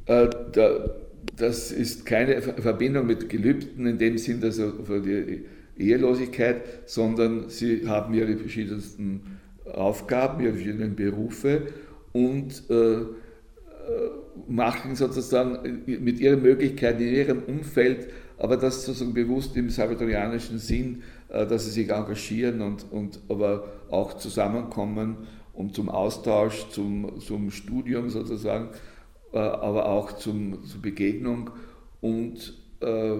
[0.06, 0.90] Äh, da,
[1.36, 7.88] das ist keine Verbindung mit Gelübden in dem Sinn, also für die Ehelosigkeit, sondern sie
[7.88, 9.40] haben ihre verschiedensten
[9.72, 11.62] Aufgaben, ihre verschiedenen Berufe
[12.12, 13.06] und äh, äh
[14.48, 18.08] machen sozusagen mit ihren Möglichkeiten in ihrem Umfeld
[18.42, 23.64] aber das sozusagen bewusst im salvatorianischen Sinn, äh, dass sie sich engagieren und, und aber
[23.88, 28.70] auch zusammenkommen um zum Austausch, zum, zum Studium sozusagen,
[29.32, 31.50] äh, aber auch zum, zur Begegnung
[32.00, 33.16] und äh,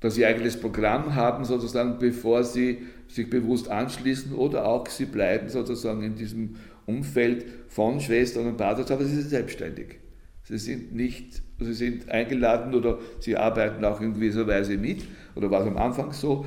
[0.00, 5.50] dass sie eigenes Programm haben sozusagen, bevor sie sich bewusst anschließen oder auch sie bleiben
[5.50, 9.96] sozusagen in diesem Umfeld von Schwestern und Paters, aber sie sind selbstständig.
[10.44, 15.50] Sie sind nicht, sie sind eingeladen oder sie arbeiten auch in gewisser Weise mit, oder
[15.50, 16.44] war es am Anfang so,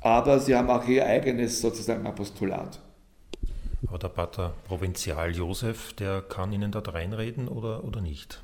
[0.00, 2.80] aber sie haben auch ihr eigenes sozusagen Apostolat.
[3.86, 8.42] Aber der Pater Provinzial Josef, der kann Ihnen dort reinreden oder, oder nicht?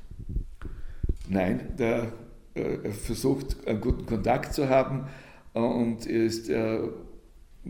[1.27, 2.13] Nein, der
[2.53, 5.07] äh, versucht einen guten Kontakt zu haben
[5.53, 6.79] und ist, äh,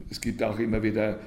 [0.10, 1.20] es gibt auch immer wieder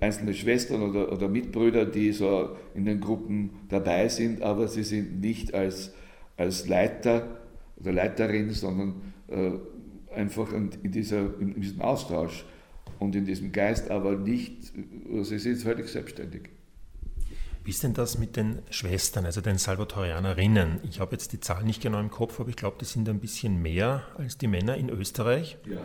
[0.00, 5.20] einzelne Schwestern oder, oder, Mitbrüder, die so in den Gruppen dabei sind, aber sie sind
[5.20, 5.94] nicht als,
[6.36, 7.40] als Leiter
[7.78, 9.52] oder Leiterin, sondern äh,
[10.14, 12.44] einfach in, dieser, in diesem Austausch
[12.98, 14.72] und in diesem Geist, aber nicht,
[15.10, 16.50] also sie sind völlig selbstständig.
[17.64, 20.80] Wie ist denn das mit den Schwestern, also den Salvatorianerinnen?
[20.82, 23.20] Ich habe jetzt die Zahl nicht genau im Kopf, aber ich glaube, das sind ein
[23.20, 25.58] bisschen mehr als die Männer in Österreich.
[25.66, 25.78] Ja.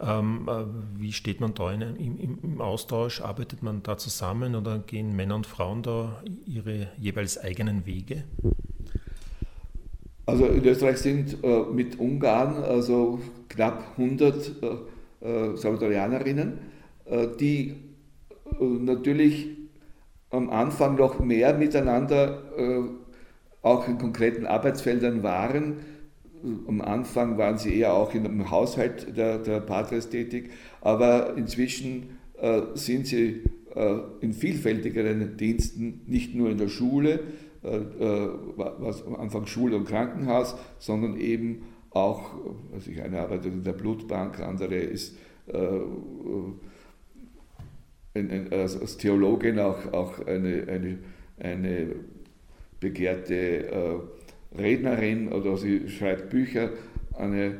[0.00, 3.20] Ähm, äh, wie steht man da in, im, im, Austausch?
[3.20, 8.24] Arbeitet man da zusammen oder gehen Männer und Frauen da ihre jeweils eigenen Wege?
[10.26, 14.66] Also in Österreich sind äh, mit Ungarn also knapp 100 äh,
[15.24, 16.58] äh, Salvadorianerinnen,
[17.04, 17.76] äh, die
[18.60, 19.48] äh, natürlich
[20.30, 22.42] am Anfang noch mehr miteinander
[23.62, 25.76] auch in konkreten Arbeitsfeldern waren
[26.66, 32.62] am Anfang waren sie eher auch im Haushalt der, der Patres tätig, aber inzwischen äh,
[32.74, 33.42] sind sie
[33.74, 37.20] äh, in vielfältigeren Diensten, nicht nur in der Schule,
[37.62, 42.34] äh, äh was am Anfang Schule und Krankenhaus, sondern eben auch,
[42.72, 45.58] also ich eine arbeitet in der Blutbank, andere ist äh,
[48.14, 50.98] äh, also als Theologin auch, auch eine, eine,
[51.38, 51.94] eine
[52.80, 54.02] begehrte
[54.56, 56.70] Rednerin oder sie schreibt Bücher,
[57.14, 57.56] eine,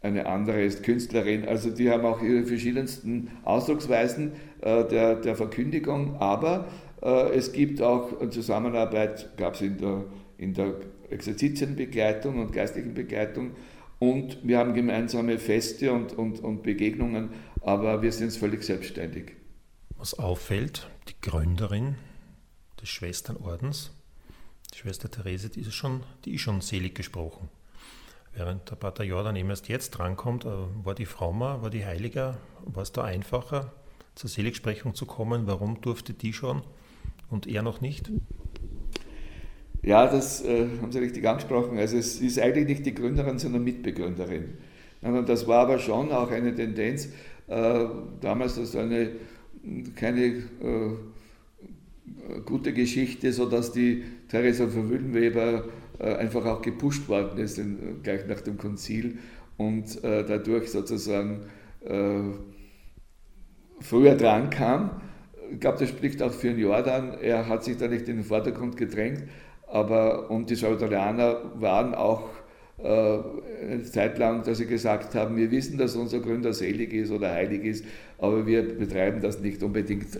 [0.00, 1.46] eine andere ist Künstlerin.
[1.46, 6.68] Also die haben auch ihre verschiedensten Ausdrucksweisen äh, der, der Verkündigung, aber
[7.02, 10.04] äh, es gibt auch eine Zusammenarbeit, gab es in der,
[10.38, 10.74] in der
[11.10, 13.52] Exerzitienbegleitung und geistlichen Begleitung
[13.98, 17.30] und wir haben gemeinsame Feste und, und, und Begegnungen,
[17.62, 19.32] aber wir sind völlig selbstständig.
[19.96, 21.94] Was auffällt, die Gründerin
[22.80, 23.95] des Schwesternordens
[24.74, 27.48] die Schwester Therese, die ist schon, die ist schon selig gesprochen.
[28.34, 30.48] Während der Pater Jordan eben erst jetzt drankommt, äh,
[30.84, 33.72] war die mal, war die Heiliger, war es da einfacher,
[34.14, 35.46] zur Seligsprechung zu kommen?
[35.46, 36.62] Warum durfte die schon
[37.30, 38.10] und er noch nicht?
[39.82, 41.78] Ja, das äh, haben Sie richtig angesprochen.
[41.78, 44.58] Also es ist eigentlich nicht die Gründerin, sondern Mitbegründerin.
[45.00, 47.08] Und das war aber schon auch eine Tendenz,
[47.46, 47.84] äh,
[48.20, 49.12] damals, dass eine
[49.94, 50.42] keine äh,
[52.44, 55.64] gute Geschichte, sodass die Theresa von Wüllenweber
[55.98, 57.60] äh, einfach auch gepusht worden ist,
[58.02, 59.18] gleich nach dem Konzil
[59.56, 61.46] und äh, dadurch sozusagen
[61.84, 62.20] äh,
[63.80, 65.00] früher dran kam.
[65.52, 67.14] Ich glaube, das spricht auch für den Jordan.
[67.22, 69.22] Er hat sich da nicht in den Vordergrund gedrängt,
[69.68, 72.30] aber und die Salvadorianer waren auch
[72.78, 77.30] eine Zeit lang, dass sie gesagt haben, wir wissen, dass unser Gründer selig ist oder
[77.30, 77.84] heilig ist,
[78.18, 80.18] aber wir betreiben das nicht unbedingt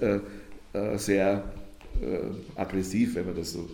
[0.95, 1.45] sehr
[2.55, 3.69] aggressiv, wenn man das so will.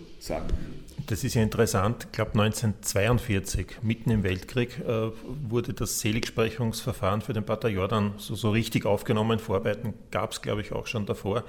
[1.07, 2.05] Das ist ja interessant.
[2.05, 5.11] Ich glaube, 1942, mitten im Weltkrieg, äh,
[5.49, 9.39] wurde das Seligsprechungsverfahren für den Pater Jordan so, so richtig aufgenommen.
[9.39, 11.43] Vorarbeiten gab es, glaube ich, auch schon davor.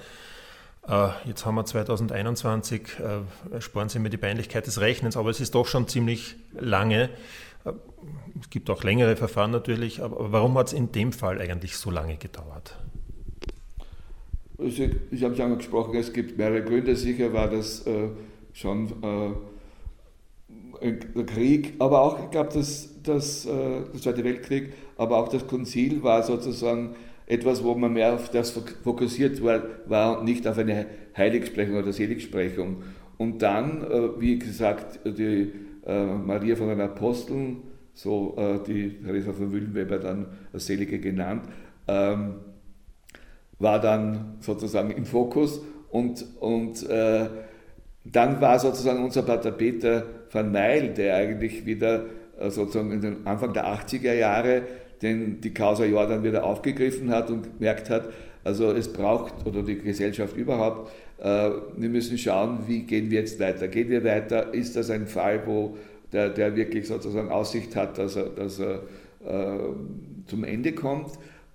[0.88, 5.40] Äh, jetzt haben wir 2021, äh, sparen Sie mir die Peinlichkeit des Rechnens, aber es
[5.40, 7.10] ist doch schon ziemlich lange.
[7.64, 7.72] Äh,
[8.40, 11.90] es gibt auch längere Verfahren natürlich, aber warum hat es in dem Fall eigentlich so
[11.90, 12.76] lange gedauert?
[14.56, 16.94] Also, ich habe es angesprochen, es gibt mehrere Gründe.
[16.94, 18.08] Sicher war das äh,
[18.52, 25.18] schon äh, der Krieg, aber auch, ich glaube, das, das, äh, der Zweite Weltkrieg, aber
[25.18, 26.94] auch das Konzil war sozusagen
[27.26, 30.86] etwas, wo man mehr auf das fokussiert war, war und nicht auf eine
[31.16, 32.82] Heiligsprechung oder Seligsprechung.
[33.16, 35.52] Und dann, äh, wie gesagt, die
[35.86, 37.62] äh, Maria von den Aposteln,
[37.94, 41.44] so äh, die Theresa von Wüllenweber dann als Selige genannt,
[41.86, 42.34] ähm,
[43.58, 47.28] war dann sozusagen im Fokus und, und äh,
[48.04, 52.04] dann war sozusagen unser Pater Peter van Meil, der eigentlich wieder
[52.38, 54.62] äh, sozusagen in den Anfang der 80er Jahre
[55.02, 58.08] den, die Causa Jordan wieder aufgegriffen hat und gemerkt hat,
[58.42, 63.40] also es braucht, oder die Gesellschaft überhaupt, äh, wir müssen schauen, wie gehen wir jetzt
[63.40, 63.68] weiter.
[63.68, 64.52] Gehen wir weiter?
[64.52, 65.76] Ist das ein Fall, wo
[66.12, 68.82] der, der wirklich sozusagen Aussicht hat, dass er, dass er
[69.26, 69.58] äh,
[70.26, 71.12] zum Ende kommt?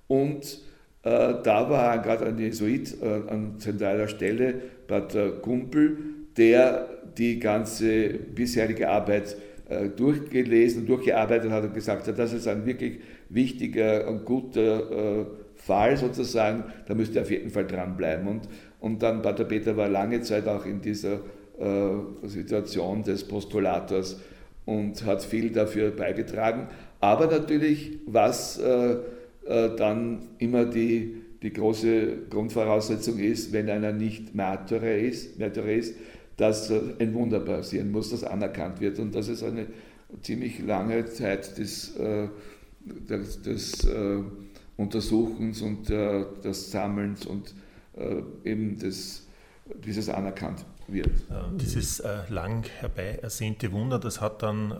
[0.07, 0.61] Und
[1.03, 4.55] da war gerade ein Jesuit äh, an zentraler Stelle,
[4.87, 5.97] Pater Kumpel,
[6.35, 9.37] der die ganze bisherige Arbeit
[9.69, 15.21] äh, durchgelesen und durchgearbeitet hat und gesagt hat, das ist ein wirklich wichtiger und guter
[15.21, 18.27] äh, Fall sozusagen, da müsst ihr auf jeden Fall dranbleiben.
[18.27, 21.19] Und, und dann Pater Peter war lange Zeit auch in dieser
[21.59, 24.19] äh, Situation des Postulators
[24.65, 26.67] und hat viel dafür beigetragen.
[27.01, 28.97] Aber natürlich, was äh, äh,
[29.49, 35.95] dann immer die, die große Grundvoraussetzung ist, wenn einer nicht Märtyrer ist, Märtyrer ist
[36.39, 38.97] dass ein Wunder passieren muss, das anerkannt wird.
[38.99, 39.67] Und das ist eine
[40.21, 42.29] ziemlich lange Zeit des, äh,
[42.85, 44.23] des, des äh,
[44.77, 47.53] Untersuchens und äh, des Sammelns und
[48.45, 49.27] eben des,
[49.83, 51.09] dieses anerkannt wird.
[51.59, 54.73] Dieses lang herbei ersehnte Wunder, das hat dann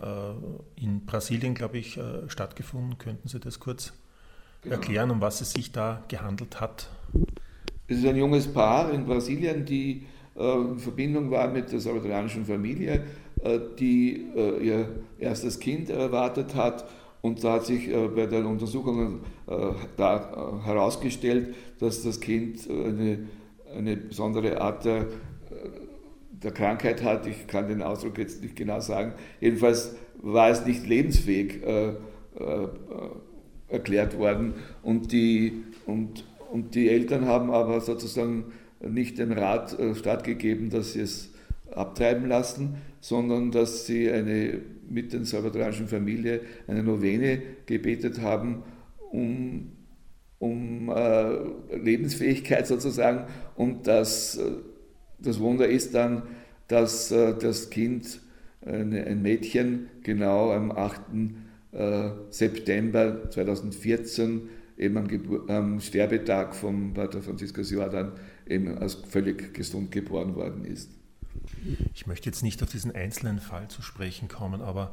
[0.76, 2.96] in Brasilien, glaube ich, stattgefunden.
[2.96, 3.92] Könnten Sie das kurz
[4.62, 4.74] genau.
[4.76, 6.88] erklären, um was es sich da gehandelt hat?
[7.88, 12.44] Es ist ein junges Paar in Brasilien, die äh, in Verbindung war mit der salvadorianischen
[12.44, 13.04] Familie,
[13.42, 16.88] äh, die äh, ihr erstes Kind erwartet hat.
[17.22, 19.20] Und da hat sich bei den Untersuchungen
[19.98, 23.26] da herausgestellt, dass das Kind eine,
[23.76, 25.06] eine besondere Art der,
[26.30, 27.26] der Krankheit hat.
[27.26, 29.12] Ich kann den Ausdruck jetzt nicht genau sagen.
[29.38, 31.60] Jedenfalls war es nicht lebensfähig
[33.70, 34.54] erklärt worden.
[34.82, 40.94] Und die, und, und die Eltern haben aber sozusagen nicht den Rat äh, stattgegeben, dass
[40.94, 41.30] sie es
[41.70, 48.62] abtreiben lassen, sondern dass sie eine, mit der salvadoranischen Familie eine Novene gebetet haben,
[49.10, 49.72] um,
[50.38, 53.26] um äh, Lebensfähigkeit sozusagen.
[53.54, 54.50] Und das, äh,
[55.18, 56.22] das Wunder ist dann,
[56.68, 58.20] dass äh, das Kind,
[58.64, 61.00] eine, ein Mädchen, genau am 8.
[61.72, 68.12] Äh, September 2014, eben am, am Sterbetag von Pater Franziskus Jordan,
[68.48, 70.90] eben als völlig gesund geboren worden ist.
[71.94, 74.92] Ich möchte jetzt nicht auf diesen einzelnen Fall zu sprechen kommen, aber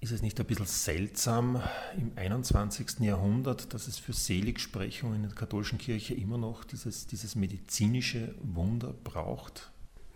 [0.00, 1.62] ist es nicht ein bisschen seltsam
[1.96, 3.00] im 21.
[3.00, 8.94] Jahrhundert, dass es für Seligsprechung in der katholischen Kirche immer noch dieses, dieses medizinische Wunder
[9.02, 9.70] braucht?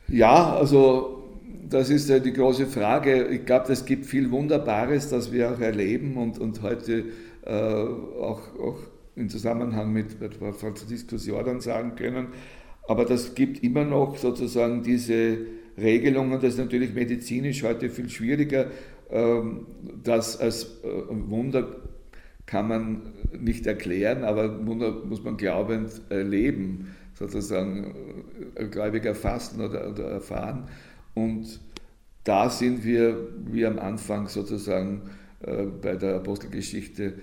[0.07, 1.28] Ja, also
[1.69, 3.27] das ist ja die große Frage.
[3.29, 7.05] Ich glaube, es gibt viel Wunderbares, das wir auch erleben und, und heute
[7.45, 8.79] äh, auch, auch
[9.17, 12.29] im Zusammenhang mit etwa Franziskus Jordan sagen können.
[12.87, 15.39] Aber das gibt immer noch sozusagen diese
[15.77, 16.41] Regelungen.
[16.41, 18.71] Das ist natürlich medizinisch heute viel schwieriger.
[19.11, 19.67] Ähm,
[20.03, 21.67] das als äh, Wunder
[22.47, 23.03] kann man
[23.39, 27.95] nicht erklären, aber Wunder muss man glaubend erleben, sozusagen
[28.55, 30.69] äh, gläubig erfassen oder, oder erfahren.
[31.15, 31.61] Und
[32.25, 35.03] da sind wir, wie am Anfang sozusagen
[35.41, 37.15] äh, bei der Apostelgeschichte,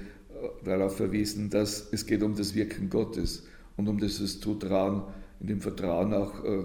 [0.64, 5.04] darauf verwiesen, dass es geht um das Wirken Gottes und um dieses Zutrauen,
[5.40, 6.64] in dem Vertrauen auch äh,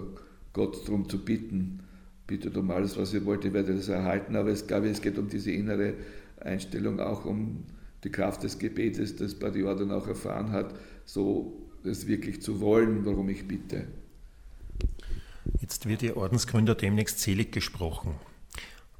[0.53, 1.79] Gott darum zu bitten.
[2.27, 4.35] Bittet um alles, was ihr wollt, ihr werdet es erhalten.
[4.35, 5.95] Aber ich glaube, es geht um diese innere
[6.39, 7.65] Einstellung, auch um
[8.03, 10.73] die Kraft des Gebetes, das Badior dann auch erfahren hat,
[11.05, 13.85] so es wirklich zu wollen, warum ich bitte.
[15.59, 18.15] Jetzt wird Ihr Ordensgründer demnächst selig gesprochen.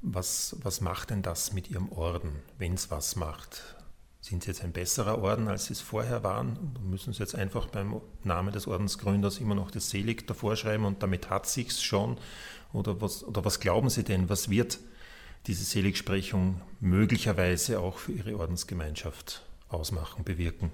[0.01, 3.75] Was, was macht denn das mit Ihrem Orden, wenn es was macht?
[4.19, 6.75] Sind Sie jetzt ein besserer Orden, als Sie es vorher waren?
[6.83, 11.03] Müssen Sie jetzt einfach beim Namen des Ordensgründers immer noch das Selig davor schreiben und
[11.03, 12.17] damit hat sich's schon?
[12.73, 14.29] Oder was, oder was glauben Sie denn?
[14.29, 14.79] Was wird
[15.47, 20.71] diese Seligsprechung möglicherweise auch für Ihre Ordensgemeinschaft ausmachen, bewirken?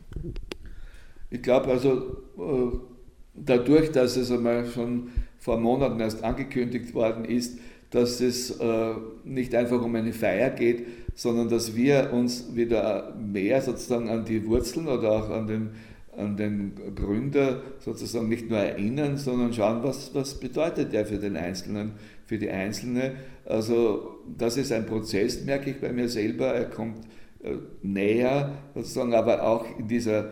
[1.30, 2.97] Ich glaube also, äh,
[3.45, 7.59] dadurch, dass es einmal schon vor Monaten erst angekündigt worden ist,
[7.91, 10.85] dass es äh, nicht einfach um eine Feier geht,
[11.15, 15.69] sondern dass wir uns wieder mehr sozusagen an die Wurzeln oder auch an den,
[16.15, 21.38] an den Gründer sozusagen nicht nur erinnern, sondern schauen, was, was bedeutet der für den
[21.38, 21.93] Einzelnen,
[22.25, 23.15] für die Einzelne.
[23.45, 27.05] Also das ist ein Prozess, merke ich bei mir selber, er kommt
[27.41, 30.31] äh, näher sozusagen, aber auch in dieser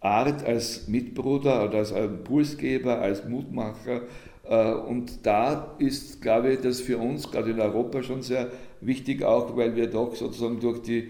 [0.00, 4.02] Art als Mitbruder oder als Impulsgeber, als Mutmacher,
[4.48, 9.24] äh, und da ist, glaube ich, das für uns, gerade in Europa, schon sehr wichtig,
[9.24, 11.08] auch weil wir doch sozusagen durch die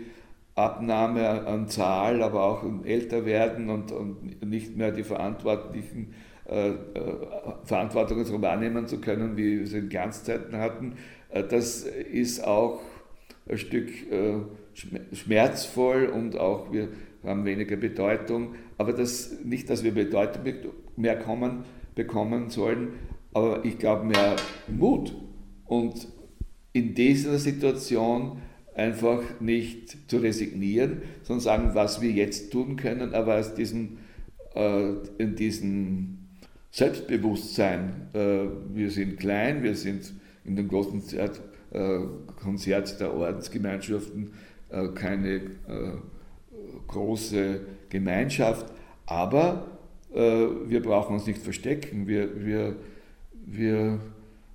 [0.55, 6.15] Abnahme an Zahl, aber auch älter werden und, und nicht mehr die verantwortlichen
[6.49, 6.75] äh, äh,
[7.65, 10.95] Verantwortung so wahrnehmen zu können, wie wir es in Glanzzeiten hatten.
[11.29, 12.81] Äh, das ist auch
[13.49, 14.37] ein Stück äh,
[15.13, 16.89] schmerzvoll und auch wir
[17.27, 18.55] haben weniger Bedeutung.
[18.79, 20.43] Aber das, nicht, dass wir Bedeutung
[20.97, 21.65] mehr kommen,
[21.95, 22.89] bekommen sollen,
[23.33, 24.37] aber ich glaube mehr
[24.69, 25.15] Mut.
[25.67, 26.09] Und
[26.73, 28.39] in dieser Situation
[28.75, 33.99] einfach nicht zu resignieren, sondern sagen, was wir jetzt tun können, aber aus diesem,
[34.55, 36.19] äh, in diesem
[36.71, 40.13] Selbstbewusstsein, äh, wir sind klein, wir sind
[40.45, 42.01] in dem großen Konzert, äh,
[42.43, 44.33] Konzert der Ordensgemeinschaften
[44.69, 45.93] äh, keine äh,
[46.89, 48.67] große Gemeinschaft,
[49.07, 49.67] aber
[50.15, 52.77] äh, wir brauchen uns nicht verstecken, wir, wir
[53.47, 54.01] wir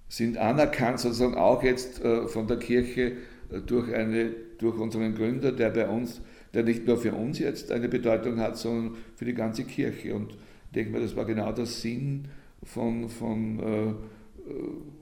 [0.09, 3.13] sind anerkannt sozusagen auch jetzt äh, von der Kirche
[3.49, 6.21] äh, durch, eine, durch unseren Gründer, der bei uns,
[6.53, 10.13] der nicht nur für uns jetzt eine Bedeutung hat, sondern für die ganze Kirche.
[10.13, 12.27] Und ich denke mal, das war genau der Sinn
[12.63, 13.93] von, von, äh,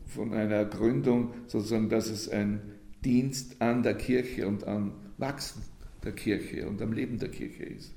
[0.05, 2.61] von einer Gründung, sozusagen, dass es ein
[3.03, 5.63] Dienst an der Kirche und am Wachsen
[6.03, 7.93] der Kirche und am Leben der Kirche ist.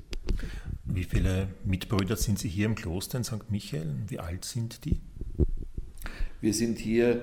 [0.84, 3.50] Wie viele Mitbrüder sind Sie hier im Kloster in St.
[3.50, 3.94] Michael?
[4.08, 5.00] Wie alt sind die?
[6.40, 7.22] Wir sind hier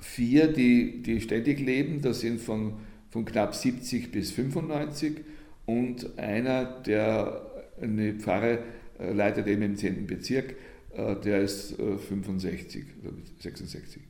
[0.00, 2.00] vier, die, die ständig leben.
[2.00, 2.74] Das sind von,
[3.10, 5.20] von knapp 70 bis 95
[5.66, 7.46] und einer, der
[7.80, 8.62] eine Pfarre
[8.98, 10.06] äh, leitet eben im 10.
[10.06, 10.54] Bezirk,
[10.92, 14.02] äh, der ist 65 äh, oder 66.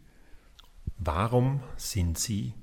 [0.99, 2.55] Warum sind Sie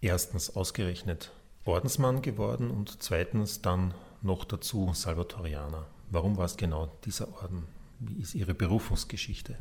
[0.00, 1.32] erstens ausgerechnet
[1.66, 5.86] Ordensmann geworden und zweitens dann noch dazu Salvatorianer?
[6.10, 7.64] Warum war es genau dieser Orden?
[8.00, 9.56] Wie ist Ihre Berufungsgeschichte?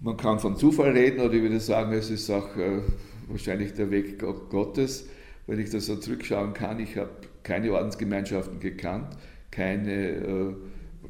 [0.00, 2.82] Man kann von Zufall reden oder ich würde sagen, es ist auch äh,
[3.28, 4.18] wahrscheinlich der Weg
[4.50, 5.08] Gottes.
[5.46, 7.10] Wenn ich das so zurückschauen kann, ich habe
[7.42, 9.16] keine Ordensgemeinschaften gekannt,
[9.50, 10.54] keine äh,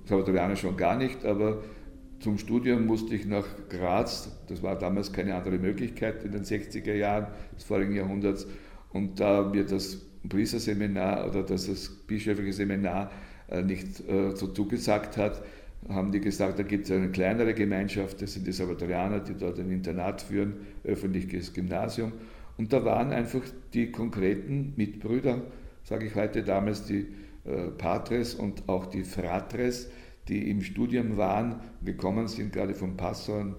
[0.05, 1.63] Salvatorianer schon gar nicht, aber
[2.21, 6.95] zum Studium musste ich nach Graz, das war damals keine andere Möglichkeit in den 60er
[6.95, 8.47] Jahren des vorigen Jahrhunderts,
[8.93, 13.11] und da mir das Priesterseminar oder das, das bischöfliche Seminar
[13.49, 15.43] äh, nicht äh, so zugesagt hat,
[15.89, 19.59] haben die gesagt, da gibt es eine kleinere Gemeinschaft, das sind die Salvatorianer, die dort
[19.59, 22.13] ein Internat führen, öffentliches Gymnasium.
[22.57, 25.43] Und da waren einfach die konkreten Mitbrüder,
[25.85, 27.07] sage ich heute damals, die
[27.45, 29.89] äh, Patres und auch die Fratres,
[30.27, 33.55] die im Studium waren, gekommen sind, gerade von Passau,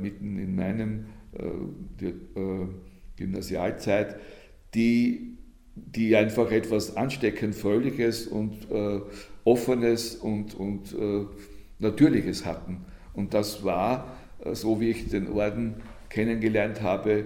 [0.00, 2.12] mitten in meinem äh,
[3.16, 4.16] Gymnasialzeit,
[4.76, 5.38] die,
[5.74, 9.00] die einfach etwas ansteckend Fröhliches und äh,
[9.44, 11.24] Offenes und, und äh,
[11.78, 12.84] Natürliches hatten.
[13.14, 15.76] Und das war, äh, so wie ich den Orden
[16.10, 17.24] kennengelernt habe,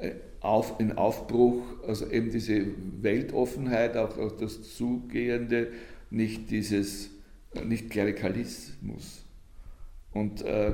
[0.00, 2.66] äh, auf, in Aufbruch, also eben diese
[3.02, 5.68] Weltoffenheit, auch, auch das Zugehende,
[6.10, 7.10] nicht dieses,
[7.54, 9.24] äh, nicht Klerikalismus.
[10.12, 10.72] Und äh,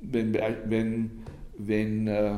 [0.00, 0.34] wenn,
[0.66, 1.10] wenn,
[1.58, 2.34] wenn äh,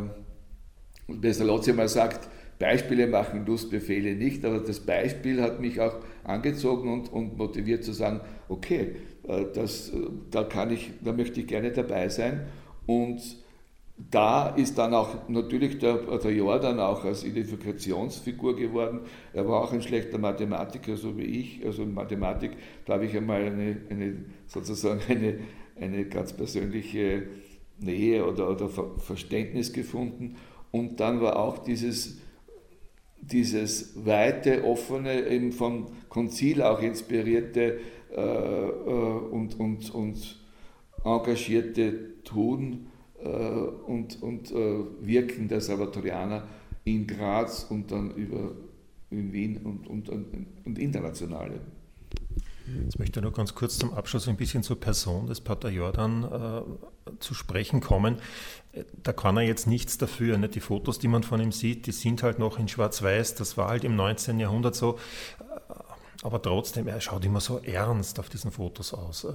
[1.20, 2.28] Pestalozzi mal sagt,
[2.58, 7.92] Beispiele machen Lustbefehle nicht, aber das Beispiel hat mich auch angezogen und, und motiviert zu
[7.92, 8.96] sagen, okay,
[9.28, 9.96] äh, das, äh,
[10.30, 12.46] da, kann ich, da möchte ich gerne dabei sein.
[12.86, 13.20] Und
[14.10, 19.00] da ist dann auch natürlich der, der Jordan auch als Identifikationsfigur geworden.
[19.32, 21.64] Er war auch ein schlechter Mathematiker, so wie ich.
[21.64, 22.52] Also in Mathematik,
[22.84, 25.38] da habe ich einmal eine, eine sozusagen eine,
[25.80, 27.24] eine ganz persönliche
[27.78, 30.36] Nähe oder, oder Verständnis gefunden.
[30.72, 32.18] Und dann war auch dieses
[33.20, 37.80] dieses weite, offene, eben vom Konzil auch inspirierte
[38.14, 38.70] äh, äh,
[39.30, 40.40] und, und, und
[41.04, 42.86] engagierte Tun,
[43.22, 46.46] äh, und, und Wirken der Salvatorianer
[46.84, 48.52] in Graz und dann über
[49.10, 51.60] in Wien und, und, und internationale.
[52.84, 56.24] Jetzt möchte ich nur ganz kurz zum Abschluss ein bisschen zur Person des Pater Jordan
[56.24, 58.16] äh, zu sprechen kommen.
[59.02, 60.38] Da kann er jetzt nichts dafür.
[60.38, 60.54] Nicht?
[60.54, 63.34] Die Fotos, die man von ihm sieht, die sind halt noch in Schwarz-Weiß.
[63.34, 64.38] Das war halt im 19.
[64.40, 64.98] Jahrhundert so.
[66.22, 69.26] Aber trotzdem, er schaut immer so ernst auf diesen Fotos aus.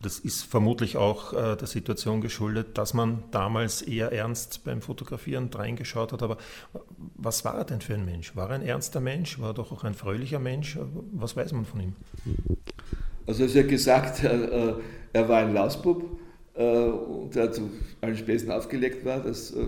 [0.00, 5.48] Das ist vermutlich auch äh, der Situation geschuldet, dass man damals eher ernst beim Fotografieren
[5.52, 6.22] reingeschaut hat.
[6.22, 6.36] Aber
[7.14, 8.36] was war er denn für ein Mensch?
[8.36, 9.40] War er ein ernster Mensch?
[9.40, 10.78] War er doch auch ein fröhlicher Mensch?
[11.12, 11.96] Was weiß man von ihm?
[13.26, 14.74] Also, es ist ja gesagt, äh,
[15.12, 16.04] er war ein Lausbub,
[16.56, 16.90] äh,
[17.34, 19.20] der zu allen Späßen aufgelegt war.
[19.20, 19.66] Das äh,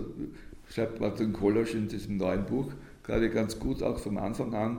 [0.72, 2.72] schreibt Martin Kolosch in diesem neuen Buch
[3.02, 4.78] gerade ganz gut, auch vom Anfang an.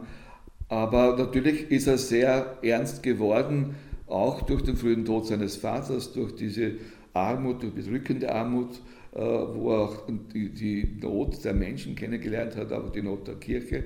[0.68, 3.76] Aber natürlich ist er sehr ernst geworden
[4.08, 6.74] auch durch den frühen Tod seines Vaters, durch diese
[7.14, 8.82] Armut, durch bedrückende Armut,
[9.14, 13.36] äh, wo er auch die, die, Not der Menschen kennengelernt hat, aber die Not der
[13.36, 13.84] Kirche.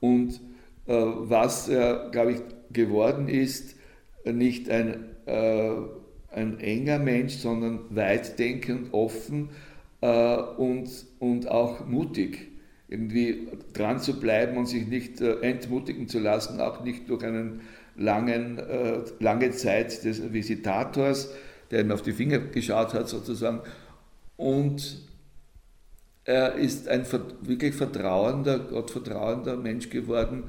[0.00, 0.40] Und
[0.88, 2.38] was er, glaube ich,
[2.72, 3.74] geworden ist,
[4.24, 5.72] nicht ein, äh,
[6.36, 9.48] ein enger Mensch, sondern weitdenkend, offen
[10.00, 12.48] und, und auch mutig
[12.88, 17.24] irgendwie dran zu bleiben und sich nicht entmutigen zu lassen, auch nicht durch
[17.96, 21.32] langen, äh, lange Zeit des Visitators,
[21.70, 23.60] der ihm auf die Finger geschaut hat sozusagen.
[24.36, 24.98] Und
[26.24, 27.06] er ist ein
[27.40, 30.44] wirklich vertrauender, gottvertrauender Mensch geworden.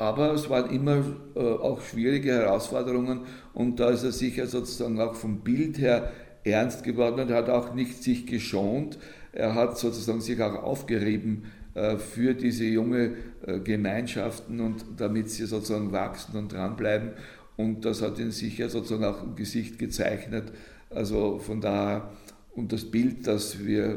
[0.00, 1.04] Äh, aber es waren immer
[1.36, 3.20] äh, auch schwierige Herausforderungen
[3.52, 6.10] und da ist er sicher sozusagen auch vom Bild her
[6.42, 8.98] ernst geworden und hat auch nicht sich geschont.
[9.32, 11.44] Er hat sozusagen sich auch aufgerieben
[11.74, 13.12] äh, für diese junge
[13.46, 17.10] äh, Gemeinschaften und damit sie sozusagen wachsen und dranbleiben.
[17.56, 20.50] Und das hat ihn sicher sozusagen auch im Gesicht gezeichnet.
[20.88, 22.10] Also von daher,
[22.54, 23.96] und das Bild, das wir äh,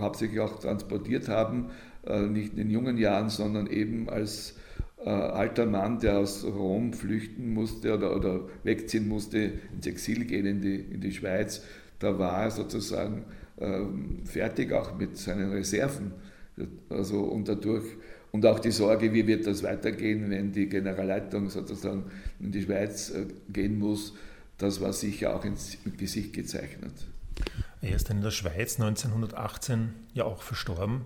[0.00, 1.70] hauptsächlich auch transportiert haben,
[2.28, 4.56] nicht in den jungen Jahren, sondern eben als
[5.10, 10.60] alter Mann, der aus Rom flüchten musste oder, oder wegziehen musste, ins Exil gehen in
[10.60, 11.62] die, in die Schweiz,
[11.98, 13.24] da war er sozusagen
[13.58, 16.12] ähm, fertig auch mit seinen Reserven
[16.88, 17.84] also und dadurch
[18.30, 22.04] und auch die Sorge, wie wird das weitergehen, wenn die Generalleitung sozusagen
[22.40, 24.14] in die Schweiz äh, gehen muss,
[24.58, 26.92] das war sicher auch ins Gesicht gezeichnet.
[27.80, 31.02] Er ist dann in der Schweiz 1918 ja auch verstorben,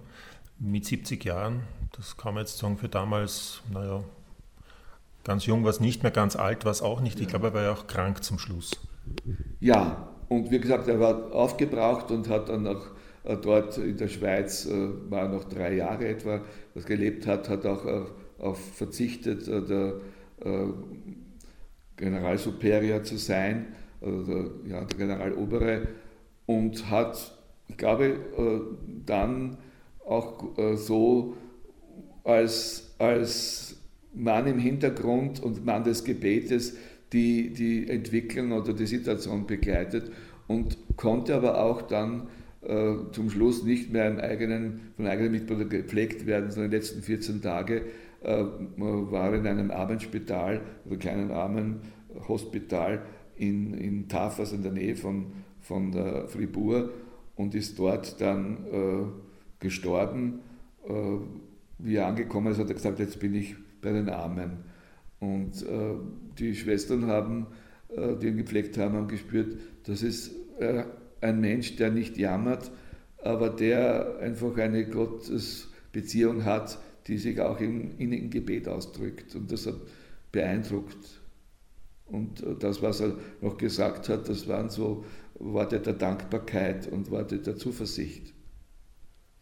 [0.58, 1.62] mit 70 Jahren.
[1.92, 4.04] Das kann man jetzt sagen, für damals, naja,
[5.24, 7.20] ganz jung war es nicht mehr, ganz alt war es auch nicht.
[7.20, 8.70] Ich glaube, er war ja auch krank zum Schluss.
[9.60, 12.86] Ja, und wie gesagt, er war aufgebraucht und hat dann auch
[13.24, 16.40] äh, dort in der Schweiz äh, war noch drei Jahre etwa,
[16.74, 18.02] was gelebt hat, hat auch äh,
[18.38, 19.94] auf verzichtet, der
[21.96, 25.88] Generalsuperior zu sein, also der, ja, der Generalobere,
[26.46, 27.36] und hat,
[27.66, 28.20] ich glaube,
[29.04, 29.58] dann
[30.06, 30.44] auch
[30.76, 31.34] so
[32.24, 33.76] als, als
[34.14, 36.76] Mann im Hintergrund und Mann des Gebetes
[37.12, 40.10] die, die Entwicklung oder die Situation begleitet
[40.46, 42.28] und konnte aber auch dann
[42.62, 47.02] äh, zum Schluss nicht mehr im eigenen, von eigenen Mitbürgern gepflegt werden, sondern die letzten
[47.02, 47.82] 14 Tage
[48.22, 48.44] äh,
[48.76, 53.02] war in einem Armenspital oder kleinen Armenhospital
[53.36, 55.26] in, in Tafas in der Nähe von,
[55.60, 56.90] von der Fribourg
[57.36, 60.40] und ist dort dann äh, gestorben.
[61.78, 64.64] Äh, wie er angekommen ist, hat er gesagt, jetzt bin ich bei den Armen.
[65.20, 65.94] Und äh,
[66.38, 67.46] die Schwestern haben,
[67.88, 70.32] äh, die ihn gepflegt haben, haben gespürt, das ist
[71.20, 72.72] ein Mensch, der nicht jammert,
[73.22, 79.36] aber der einfach eine Gottesbeziehung hat, die sich auch im innigen Gebet ausdrückt.
[79.36, 79.76] Und das hat
[80.32, 81.20] beeindruckt.
[82.06, 85.04] Und das, was er noch gesagt hat, das waren so
[85.38, 88.34] Worte der Dankbarkeit und Worte der Zuversicht.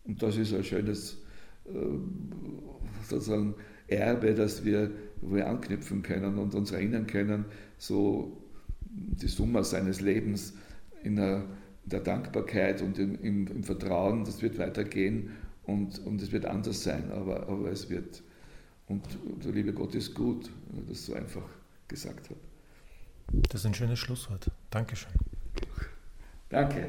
[0.05, 1.26] Und das ist ein schönes äh,
[3.09, 3.55] sozusagen
[3.89, 4.91] Erbe, das wir,
[5.21, 7.45] wo wir anknüpfen können und uns erinnern können,
[7.79, 8.37] so
[8.89, 10.55] die Summe seines Lebens
[11.03, 11.45] in einer
[11.85, 15.31] der Dankbarkeit und im, im, im, Vertrauen, das wird weitergehen
[15.65, 18.23] und, und es wird anders sein, aber, aber es wird,
[18.89, 19.05] und
[19.45, 21.49] der liebe Gott ist gut, wenn er das so einfach
[21.87, 22.37] gesagt hat.
[23.51, 24.51] Das ist ein schönes Schlusswort.
[24.71, 25.13] Dankeschön.
[26.49, 26.89] Danke.